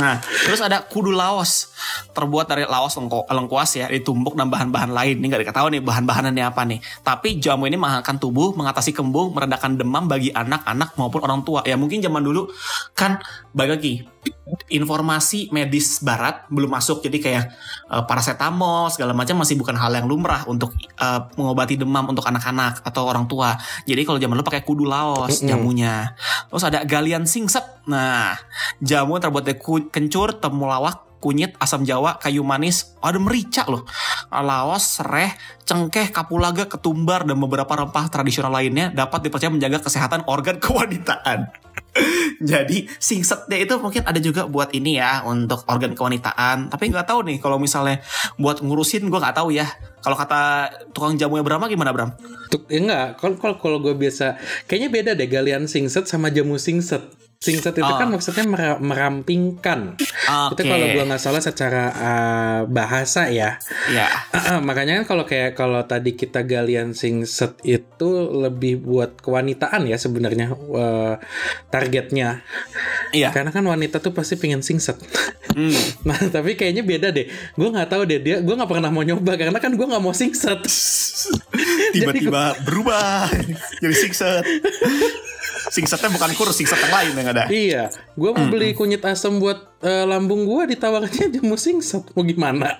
Nah, 0.00 0.16
terus 0.48 0.64
ada 0.64 0.80
kudu 0.88 1.12
Laos. 1.12 1.76
Terbuat 2.10 2.46
dari 2.50 2.64
laos 2.66 2.96
lengkuas 3.28 3.70
ya, 3.76 3.86
ditumbuk 3.88 4.36
dan 4.36 4.48
bahan-bahan 4.48 4.90
lain. 4.90 5.20
Ini 5.20 5.26
nggak 5.26 5.42
diketahui 5.48 5.78
nih 5.78 5.82
bahan-bahannya 5.84 6.44
apa 6.44 6.62
nih. 6.66 6.78
Tapi 7.04 7.40
jamu 7.40 7.66
ini 7.66 7.76
menghangatkan 7.76 8.16
tubuh, 8.18 8.52
mengatasi 8.56 8.96
kembung, 8.96 9.32
meredakan 9.36 9.76
demam 9.76 10.06
bagi 10.06 10.32
anak-anak 10.34 10.96
maupun 10.96 11.20
orang 11.24 11.40
tua. 11.46 11.60
Ya 11.64 11.76
mungkin 11.78 12.00
zaman 12.00 12.24
dulu 12.24 12.50
kan 12.92 13.20
balik 13.54 13.80
lagi 13.80 13.94
informasi 14.68 15.48
medis 15.54 16.02
barat 16.04 16.44
belum 16.52 16.68
masuk 16.76 17.00
jadi 17.00 17.18
kayak 17.22 17.44
eh, 17.88 18.02
paracetamol 18.04 18.92
segala 18.92 19.16
macam 19.16 19.40
masih 19.40 19.56
bukan 19.56 19.78
hal 19.78 19.94
yang 19.94 20.06
lumrah 20.10 20.44
untuk 20.44 20.74
eh, 20.76 21.20
mengobati 21.38 21.80
demam 21.80 22.04
untuk 22.10 22.26
anak-anak 22.26 22.84
atau 22.84 23.06
orang 23.08 23.24
tua. 23.30 23.56
Jadi 23.88 24.02
kalau 24.04 24.18
zaman 24.18 24.34
dulu 24.36 24.46
pakai 24.46 24.62
kudu 24.66 24.84
laos 24.84 25.40
jamunya. 25.40 26.12
Terus 26.50 26.64
ada 26.66 26.82
galian 26.84 27.24
singset. 27.24 27.64
Nah, 27.88 28.36
jamu 28.78 29.18
terbuat 29.18 29.44
dari 29.46 29.58
kencur, 29.90 30.38
temulawak, 30.38 31.09
kunyit, 31.20 31.54
asam 31.60 31.84
jawa, 31.84 32.16
kayu 32.16 32.40
manis, 32.40 32.96
ada 33.04 33.20
merica 33.20 33.68
loh. 33.68 33.84
Laos, 34.32 34.98
sereh, 34.98 35.36
cengkeh, 35.68 36.08
kapulaga, 36.10 36.66
ketumbar, 36.66 37.28
dan 37.28 37.36
beberapa 37.36 37.70
rempah 37.70 38.08
tradisional 38.08 38.50
lainnya 38.50 38.88
dapat 38.90 39.28
dipercaya 39.28 39.52
menjaga 39.52 39.84
kesehatan 39.84 40.24
organ 40.26 40.56
kewanitaan. 40.64 41.52
Jadi 42.40 42.88
singsetnya 42.96 43.60
itu 43.60 43.76
mungkin 43.76 44.06
ada 44.06 44.16
juga 44.16 44.48
buat 44.48 44.72
ini 44.72 44.96
ya 44.96 45.20
untuk 45.28 45.66
organ 45.68 45.92
kewanitaan. 45.92 46.72
Tapi 46.72 46.88
nggak 46.88 47.04
tahu 47.04 47.28
nih 47.28 47.36
kalau 47.36 47.60
misalnya 47.60 48.00
buat 48.40 48.64
ngurusin 48.64 49.12
gue 49.12 49.20
nggak 49.20 49.36
tahu 49.36 49.52
ya. 49.52 49.68
Kalau 50.00 50.16
kata 50.16 50.72
tukang 50.96 51.20
jamunya 51.20 51.44
Brahma 51.44 51.68
gimana 51.68 51.92
Bram? 51.92 52.16
Tuh, 52.48 52.64
ya 52.72 52.80
enggak, 52.80 53.20
kalau 53.20 53.60
kalau 53.60 53.78
gue 53.84 53.92
biasa 53.92 54.40
kayaknya 54.64 54.88
beda 54.88 55.10
deh 55.12 55.28
galian 55.28 55.68
singset 55.68 56.08
sama 56.08 56.32
jamu 56.32 56.56
singset. 56.56 57.04
Singset 57.40 57.72
itu 57.72 57.88
Oh. 57.88 57.96
kan 57.96 58.12
maksudnya 58.12 58.44
mera- 58.44 58.76
merampingkan. 58.76 59.96
Itu 59.96 60.52
Oke. 60.52 60.60
kalau 60.60 60.86
gue 60.92 61.04
nggak 61.08 61.16
salah 61.16 61.40
secara 61.40 61.84
uh, 61.88 62.60
bahasa 62.68 63.32
ya. 63.32 63.56
Ya. 63.88 64.12
Makanya 64.60 65.00
kan 65.00 65.04
kalau 65.08 65.24
kayak 65.24 65.56
kalau 65.56 65.80
tadi 65.88 66.12
kita 66.12 66.44
galian 66.44 66.92
singset 66.92 67.56
itu 67.64 68.08
lebih 68.28 68.84
buat 68.84 69.24
kewanitaan 69.24 69.88
ya 69.88 69.96
sebenarnya 69.96 70.52
uh, 70.52 71.16
targetnya. 71.72 72.44
Iya. 73.16 73.32
Karena 73.32 73.48
kan 73.48 73.64
wanita 73.64 74.04
tuh 74.04 74.12
pasti 74.12 74.36
pengen 74.36 74.60
singset. 74.60 75.00
Hmm. 75.56 75.72
Nah 76.04 76.20
tapi 76.28 76.60
kayaknya 76.60 76.84
beda 76.84 77.08
deh. 77.08 77.24
Gue 77.56 77.72
nggak 77.72 77.88
tahu 77.88 78.04
deh 78.04 78.20
dia. 78.20 78.44
Gue 78.44 78.52
nggak 78.52 78.68
pernah 78.68 78.92
mau 78.92 79.00
nyoba 79.00 79.40
karena 79.40 79.56
kan 79.56 79.72
gue 79.72 79.86
nggak 79.88 80.04
mau 80.04 80.12
singset. 80.12 80.60
Tiba-tiba 81.96 82.52
berubah 82.68 83.32
jadi 83.80 83.96
singset. 83.96 84.44
Singsetnya 85.70 86.10
bukan 86.10 86.34
kurus, 86.34 86.58
singset 86.58 86.82
yang 86.82 86.92
lain 86.92 87.12
yang 87.14 87.28
ada. 87.30 87.44
Iya, 87.46 87.82
gue 88.18 88.30
mau 88.34 88.46
beli 88.50 88.74
kunyit 88.74 89.06
asam 89.06 89.38
buat 89.38 89.80
eh, 89.80 90.04
lambung 90.04 90.42
gue 90.44 90.74
ditawarnya 90.74 91.30
jamu 91.38 91.54
singset. 91.54 92.02
Mau 92.12 92.26
gimana? 92.26 92.74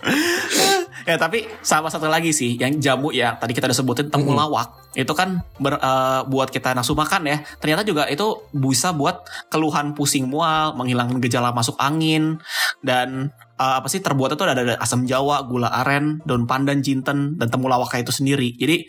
ya 1.08 1.16
tapi 1.16 1.48
sama 1.60 1.88
satu 1.88 2.08
lagi 2.08 2.32
sih 2.32 2.56
yang 2.56 2.76
jamu 2.80 3.12
ya 3.12 3.36
tadi 3.36 3.52
kita 3.56 3.68
udah 3.68 3.76
sebutin 3.76 4.08
temulawak 4.12 4.92
itu 4.96 5.12
kan 5.12 5.40
ber- 5.60 5.80
eh, 5.80 6.20
buat 6.28 6.48
kita 6.50 6.72
nafsu 6.76 6.96
makan 6.96 7.28
ya 7.28 7.36
ternyata 7.60 7.82
juga 7.86 8.08
itu 8.08 8.48
bisa 8.52 8.92
buat 8.92 9.24
keluhan 9.48 9.92
pusing 9.96 10.28
mual 10.28 10.76
menghilangkan 10.76 11.20
gejala 11.22 11.52
masuk 11.52 11.76
angin 11.80 12.40
dan 12.84 13.32
eh, 13.60 13.74
apa 13.80 13.86
sih 13.88 14.00
terbuat 14.00 14.34
itu 14.36 14.42
ada, 14.44 14.54
ada 14.56 14.76
asam 14.80 15.04
jawa 15.04 15.44
gula 15.46 15.68
aren 15.68 16.20
daun 16.24 16.44
pandan 16.44 16.80
jinten 16.84 17.36
dan 17.36 17.48
temulawak 17.48 17.92
itu 17.96 18.12
sendiri 18.12 18.56
jadi 18.56 18.84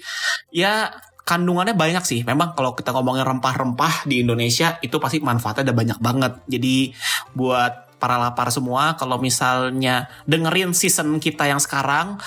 ya 0.52 0.92
kandungannya 1.32 1.72
banyak 1.72 2.04
sih. 2.04 2.28
Memang 2.28 2.52
kalau 2.52 2.76
kita 2.76 2.92
ngomongin 2.92 3.24
rempah-rempah 3.24 4.04
di 4.04 4.20
Indonesia 4.20 4.76
itu 4.84 5.00
pasti 5.00 5.24
manfaatnya 5.24 5.72
ada 5.72 5.76
banyak 5.76 6.00
banget. 6.04 6.44
Jadi 6.52 6.92
buat 7.32 7.96
para 8.04 8.20
lapar 8.20 8.52
semua 8.52 9.00
kalau 9.00 9.16
misalnya 9.22 10.12
dengerin 10.28 10.76
season 10.76 11.24
kita 11.24 11.48
yang 11.48 11.64
sekarang 11.64 12.20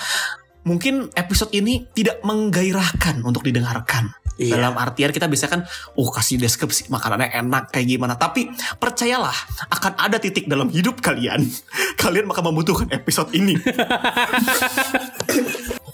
mungkin 0.65 1.13
episode 1.13 1.53
ini 1.53 1.85
tidak 1.93 2.25
menggairahkan 2.25 3.21
untuk 3.21 3.45
didengarkan. 3.45 4.09
Iya. 4.35 4.59
Dalam 4.59 4.75
artian 4.75 5.15
kita 5.15 5.31
bisa 5.31 5.47
kan, 5.47 5.63
oh 5.95 6.11
kasih 6.11 6.35
deskripsi 6.35 6.91
makanannya 6.91 7.31
enak 7.31 7.71
kayak 7.71 7.87
gimana. 7.87 8.19
Tapi 8.19 8.51
percayalah, 8.75 9.35
akan 9.71 9.95
ada 9.95 10.19
titik 10.19 10.51
dalam 10.51 10.67
hidup 10.67 10.99
kalian. 10.99 11.47
Kalian 12.01 12.27
akan 12.27 12.51
membutuhkan 12.51 12.91
episode 12.91 13.31
ini. 13.31 13.55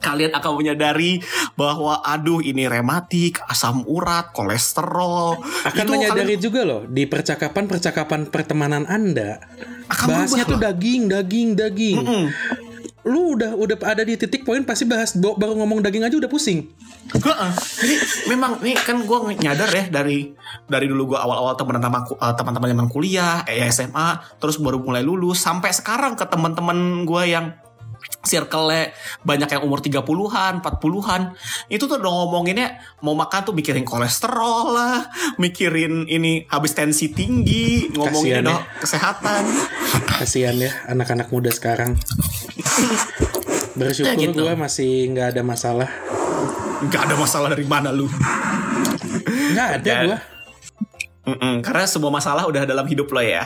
kalian 0.00 0.32
akan 0.32 0.52
menyadari 0.56 1.20
bahwa 1.54 2.00
aduh 2.00 2.40
ini 2.40 2.66
rematik, 2.66 3.38
asam 3.46 3.84
urat, 3.84 4.32
kolesterol. 4.32 5.38
Akan 5.68 5.84
Itu 5.86 5.92
menyadari 5.92 6.34
kalian 6.34 6.40
juga 6.40 6.60
loh 6.64 6.82
di 6.88 7.04
percakapan-percakapan 7.04 8.32
pertemanan 8.32 8.88
Anda. 8.88 9.44
Akan 9.86 10.08
bahasnya 10.08 10.48
berubah 10.48 10.56
tuh 10.56 10.58
daging, 10.58 11.02
daging, 11.12 11.48
daging. 11.54 11.96
Mm-mm. 12.00 12.24
Lu 13.00 13.32
udah 13.32 13.56
udah 13.56 13.76
ada 13.80 14.04
di 14.04 14.12
titik 14.16 14.44
poin 14.44 14.60
pasti 14.60 14.84
bahas 14.84 15.16
baru 15.16 15.56
ngomong 15.56 15.80
daging 15.80 16.04
aja 16.04 16.16
udah 16.20 16.28
pusing. 16.28 16.68
Heeh. 17.16 17.52
Jadi 17.56 17.94
memang 18.28 18.60
nih 18.60 18.76
kan 18.76 19.00
gue 19.00 19.18
nyadar 19.40 19.72
ya 19.72 19.84
dari 19.88 20.36
dari 20.68 20.86
dulu 20.86 21.16
gue 21.16 21.18
awal-awal 21.18 21.56
teman 21.56 21.80
teman 21.80 22.04
teman-teman 22.12 22.68
zaman 22.76 22.88
kuliah, 22.92 23.40
eh, 23.48 23.64
SMA, 23.72 24.20
terus 24.36 24.60
baru 24.60 24.84
mulai 24.84 25.00
lulus 25.00 25.40
sampai 25.40 25.72
sekarang 25.72 26.12
ke 26.12 26.28
teman-teman 26.28 27.08
gue 27.08 27.22
yang 27.24 27.56
circle 28.20 28.92
banyak 29.24 29.48
yang 29.48 29.62
umur 29.64 29.80
30-an, 29.80 30.60
40-an. 30.60 31.22
Itu 31.72 31.88
tuh 31.88 31.96
udah 31.96 32.12
ngomonginnya 32.12 32.80
mau 33.00 33.16
makan 33.16 33.50
tuh 33.50 33.54
mikirin 33.56 33.84
kolesterol 33.84 34.76
lah, 34.76 35.08
mikirin 35.40 36.04
ini 36.06 36.44
habis 36.52 36.76
tensi 36.76 37.12
tinggi, 37.12 37.88
ngomongin 37.92 38.44
ya. 38.44 38.46
dong 38.46 38.62
kesehatan. 38.80 39.42
Kasihan 40.20 40.56
ya 40.60 40.72
anak-anak 40.88 41.32
muda 41.32 41.48
sekarang. 41.48 41.96
Bersyukur 43.78 44.12
Ya 44.12 44.14
gitu. 44.18 44.42
gue 44.44 44.54
masih 44.58 45.08
nggak 45.14 45.36
ada 45.36 45.42
masalah. 45.46 45.88
Gak 46.80 47.12
ada 47.12 47.14
masalah 47.20 47.52
dari 47.52 47.68
mana 47.68 47.92
lu. 47.92 48.08
Nggak 49.52 49.68
ada 49.80 49.92
gue. 50.08 50.18
Mm-mm, 51.20 51.60
karena 51.60 51.84
semua 51.84 52.08
masalah 52.08 52.48
udah 52.48 52.64
dalam 52.64 52.88
hidup 52.88 53.12
lo 53.12 53.20
ya. 53.20 53.44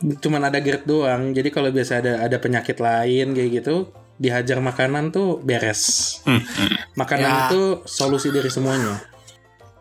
Cuman 0.00 0.48
ada 0.48 0.56
GERD 0.58 0.88
doang. 0.88 1.36
Jadi 1.36 1.48
kalau 1.52 1.68
biasa 1.68 2.00
ada 2.00 2.12
ada 2.24 2.36
penyakit 2.40 2.80
lain 2.80 3.36
kayak 3.36 3.50
gitu, 3.62 3.92
dihajar 4.16 4.58
makanan 4.64 5.12
tuh 5.12 5.36
beres. 5.44 6.18
Makanan 6.96 7.28
Ya. 7.28 7.38
itu 7.52 7.84
solusi 7.84 8.32
dari 8.32 8.48
semuanya. 8.48 8.96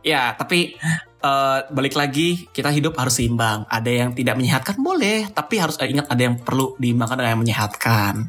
Ya, 0.01 0.33
tapi 0.33 0.75
eh, 1.21 1.59
balik 1.69 1.93
lagi 1.93 2.49
kita 2.49 2.73
hidup 2.73 2.97
harus 2.97 3.21
seimbang. 3.21 3.63
Ada 3.69 3.91
yang 3.93 4.09
tidak 4.17 4.35
menyehatkan 4.35 4.81
boleh, 4.81 5.29
tapi 5.29 5.61
harus 5.61 5.77
eh, 5.77 5.87
ingat 5.87 6.09
ada 6.09 6.21
yang 6.25 6.41
perlu 6.41 6.73
dimakan 6.81 7.21
dan 7.21 7.37
yang 7.37 7.41
menyehatkan. 7.45 8.27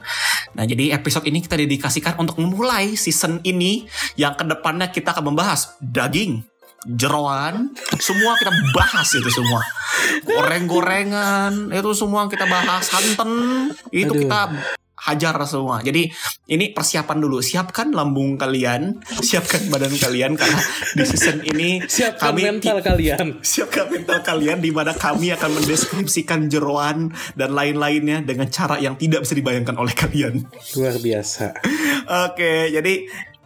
Nah, 0.52 0.64
jadi 0.68 0.92
episode 0.92 1.24
ini 1.24 1.40
kita 1.40 1.56
dedikasikan 1.56 2.20
untuk 2.20 2.36
memulai 2.36 2.92
season 2.92 3.40
ini 3.42 3.88
yang 4.20 4.36
ke 4.36 4.44
depannya 4.44 4.92
kita 4.92 5.16
akan 5.16 5.32
membahas 5.32 5.80
daging, 5.80 6.44
jeroan, 6.86 7.70
semua 7.98 8.34
kita 8.38 8.52
bahas 8.74 9.08
itu 9.14 9.30
semua. 9.30 9.62
Goreng-gorengan, 10.26 11.70
itu 11.70 11.90
semua 11.94 12.26
kita 12.26 12.46
bahas 12.46 12.86
santan, 12.86 13.30
itu 13.94 14.10
Aduh. 14.10 14.22
kita 14.26 14.40
hajar 15.02 15.34
semua. 15.50 15.82
Jadi 15.82 16.06
ini 16.46 16.70
persiapan 16.70 17.18
dulu. 17.18 17.42
Siapkan 17.42 17.90
lambung 17.90 18.38
kalian, 18.38 19.02
siapkan 19.02 19.66
badan 19.66 19.90
kalian 19.98 20.38
karena 20.38 20.62
di 20.94 21.02
season 21.02 21.42
ini 21.42 21.82
Siapkan 21.82 22.30
kami 22.30 22.40
mental 22.46 22.78
kalian. 22.78 23.42
siapkan 23.42 23.90
mental 23.90 24.22
kalian 24.22 24.62
di 24.62 24.70
mana 24.70 24.94
kami 24.94 25.34
akan 25.34 25.58
mendeskripsikan 25.58 26.46
jeroan 26.46 27.10
dan 27.34 27.50
lain-lainnya 27.50 28.22
dengan 28.22 28.46
cara 28.46 28.78
yang 28.78 28.94
tidak 28.94 29.26
bisa 29.26 29.34
dibayangkan 29.34 29.74
oleh 29.74 29.94
kalian. 29.94 30.46
Luar 30.78 30.96
biasa. 31.02 31.44
Oke, 32.30 32.70
jadi 32.70 32.94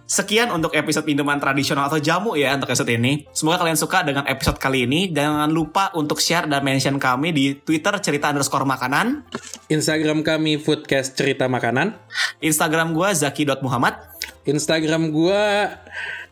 sekian 0.06 0.54
untuk 0.54 0.72
episode 0.72 1.02
minuman 1.04 1.36
tradisional 1.42 1.90
atau 1.90 1.98
jamu 1.98 2.38
ya 2.38 2.54
untuk 2.54 2.70
episode 2.70 2.94
ini. 2.94 3.26
Semoga 3.34 3.66
kalian 3.66 3.78
suka 3.78 4.06
dengan 4.06 4.24
episode 4.30 4.56
kali 4.56 4.86
ini. 4.86 5.10
Jangan 5.10 5.50
lupa 5.50 5.90
untuk 5.98 6.22
share 6.22 6.46
dan 6.46 6.62
mention 6.62 6.96
kami 6.96 7.34
di 7.34 7.58
Twitter 7.58 7.92
cerita 7.98 8.30
underscore 8.30 8.64
makanan. 8.64 9.26
Instagram 9.66 10.22
kami 10.22 10.62
Foodcast 10.62 11.18
Cerita 11.18 11.50
Makanan. 11.50 11.98
Instagram 12.38 12.94
gue 12.94 13.08
zaki.muhammad. 13.12 13.98
Instagram 14.46 15.10
gua 15.10 15.74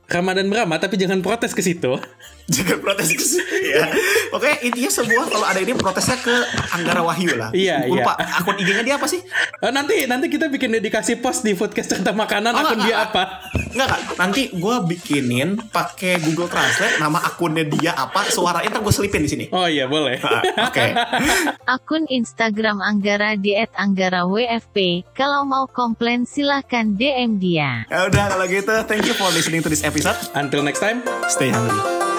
Ramadan 0.07 0.47
Brahma 0.47 0.79
tapi 0.79 0.95
jangan 0.95 1.19
protes 1.21 1.51
ke 1.51 1.61
situ. 1.61 1.99
Jangan 2.45 2.77
protes 2.79 3.09
ke 3.09 3.21
sini 3.21 3.73
ya. 3.73 3.89
Oke, 4.31 4.51
intinya 4.63 4.91
semua 4.91 5.25
kalau 5.25 5.43
ada 5.43 5.57
ini 5.57 5.73
protesnya 5.73 6.19
ke 6.19 6.35
Anggara 6.71 7.01
Wahyu 7.01 7.33
lah. 7.35 7.49
Iya, 7.51 7.85
iya. 7.85 7.91
Lupa 7.91 8.13
akun 8.15 8.57
IG-nya 8.57 8.83
dia 8.83 8.95
apa 8.95 9.07
sih? 9.07 9.25
Eh, 9.59 9.71
nanti 9.71 10.05
nanti 10.05 10.29
kita 10.29 10.47
bikin 10.47 10.73
dedikasi 10.73 11.17
post 11.17 11.41
di 11.41 11.53
Foodcast 11.53 11.89
Cerita 11.91 12.13
Makanan 12.13 12.53
Oh, 12.53 12.61
akun 12.61 12.77
enggak, 12.77 12.85
dia 12.85 12.97
enggak. 13.01 13.11
apa. 13.11 13.23
Enggak 13.75 13.89
kak, 13.89 14.01
nanti 14.17 14.43
gue 14.53 14.77
bikinin 14.85 15.49
pakai 15.69 16.21
Google 16.21 16.47
Translate 16.47 17.01
nama 17.01 17.19
akunnya 17.19 17.65
dia 17.65 17.93
apa, 17.93 18.29
suaranya 18.29 18.71
ntar 18.71 18.83
gue 18.83 18.93
selipin 18.93 19.25
di 19.25 19.31
sini. 19.31 19.45
Oh 19.49 19.65
iya 19.65 19.89
boleh. 19.89 20.21
Ah, 20.21 20.69
Oke, 20.69 20.85
Akun 21.75 22.05
Instagram 22.07 22.79
Anggara 22.79 23.35
di 23.35 23.57
@anggara_wfp. 23.57 24.77
Kalau 25.13 25.43
mau 25.43 25.65
komplain 25.67 26.23
silahkan 26.23 26.87
DM 26.87 27.41
dia. 27.41 27.89
ya 27.89 28.05
udah 28.05 28.25
kalau 28.31 28.47
gitu, 28.47 28.75
thank 28.85 29.03
you 29.03 29.15
for 29.15 29.33
listening 29.33 29.59
to 29.59 29.67
this 29.67 29.83
episode. 29.83 30.15
Until 30.35 30.61
next 30.61 30.79
time. 30.79 31.01
Stay 31.27 31.49
hungry. 31.49 32.14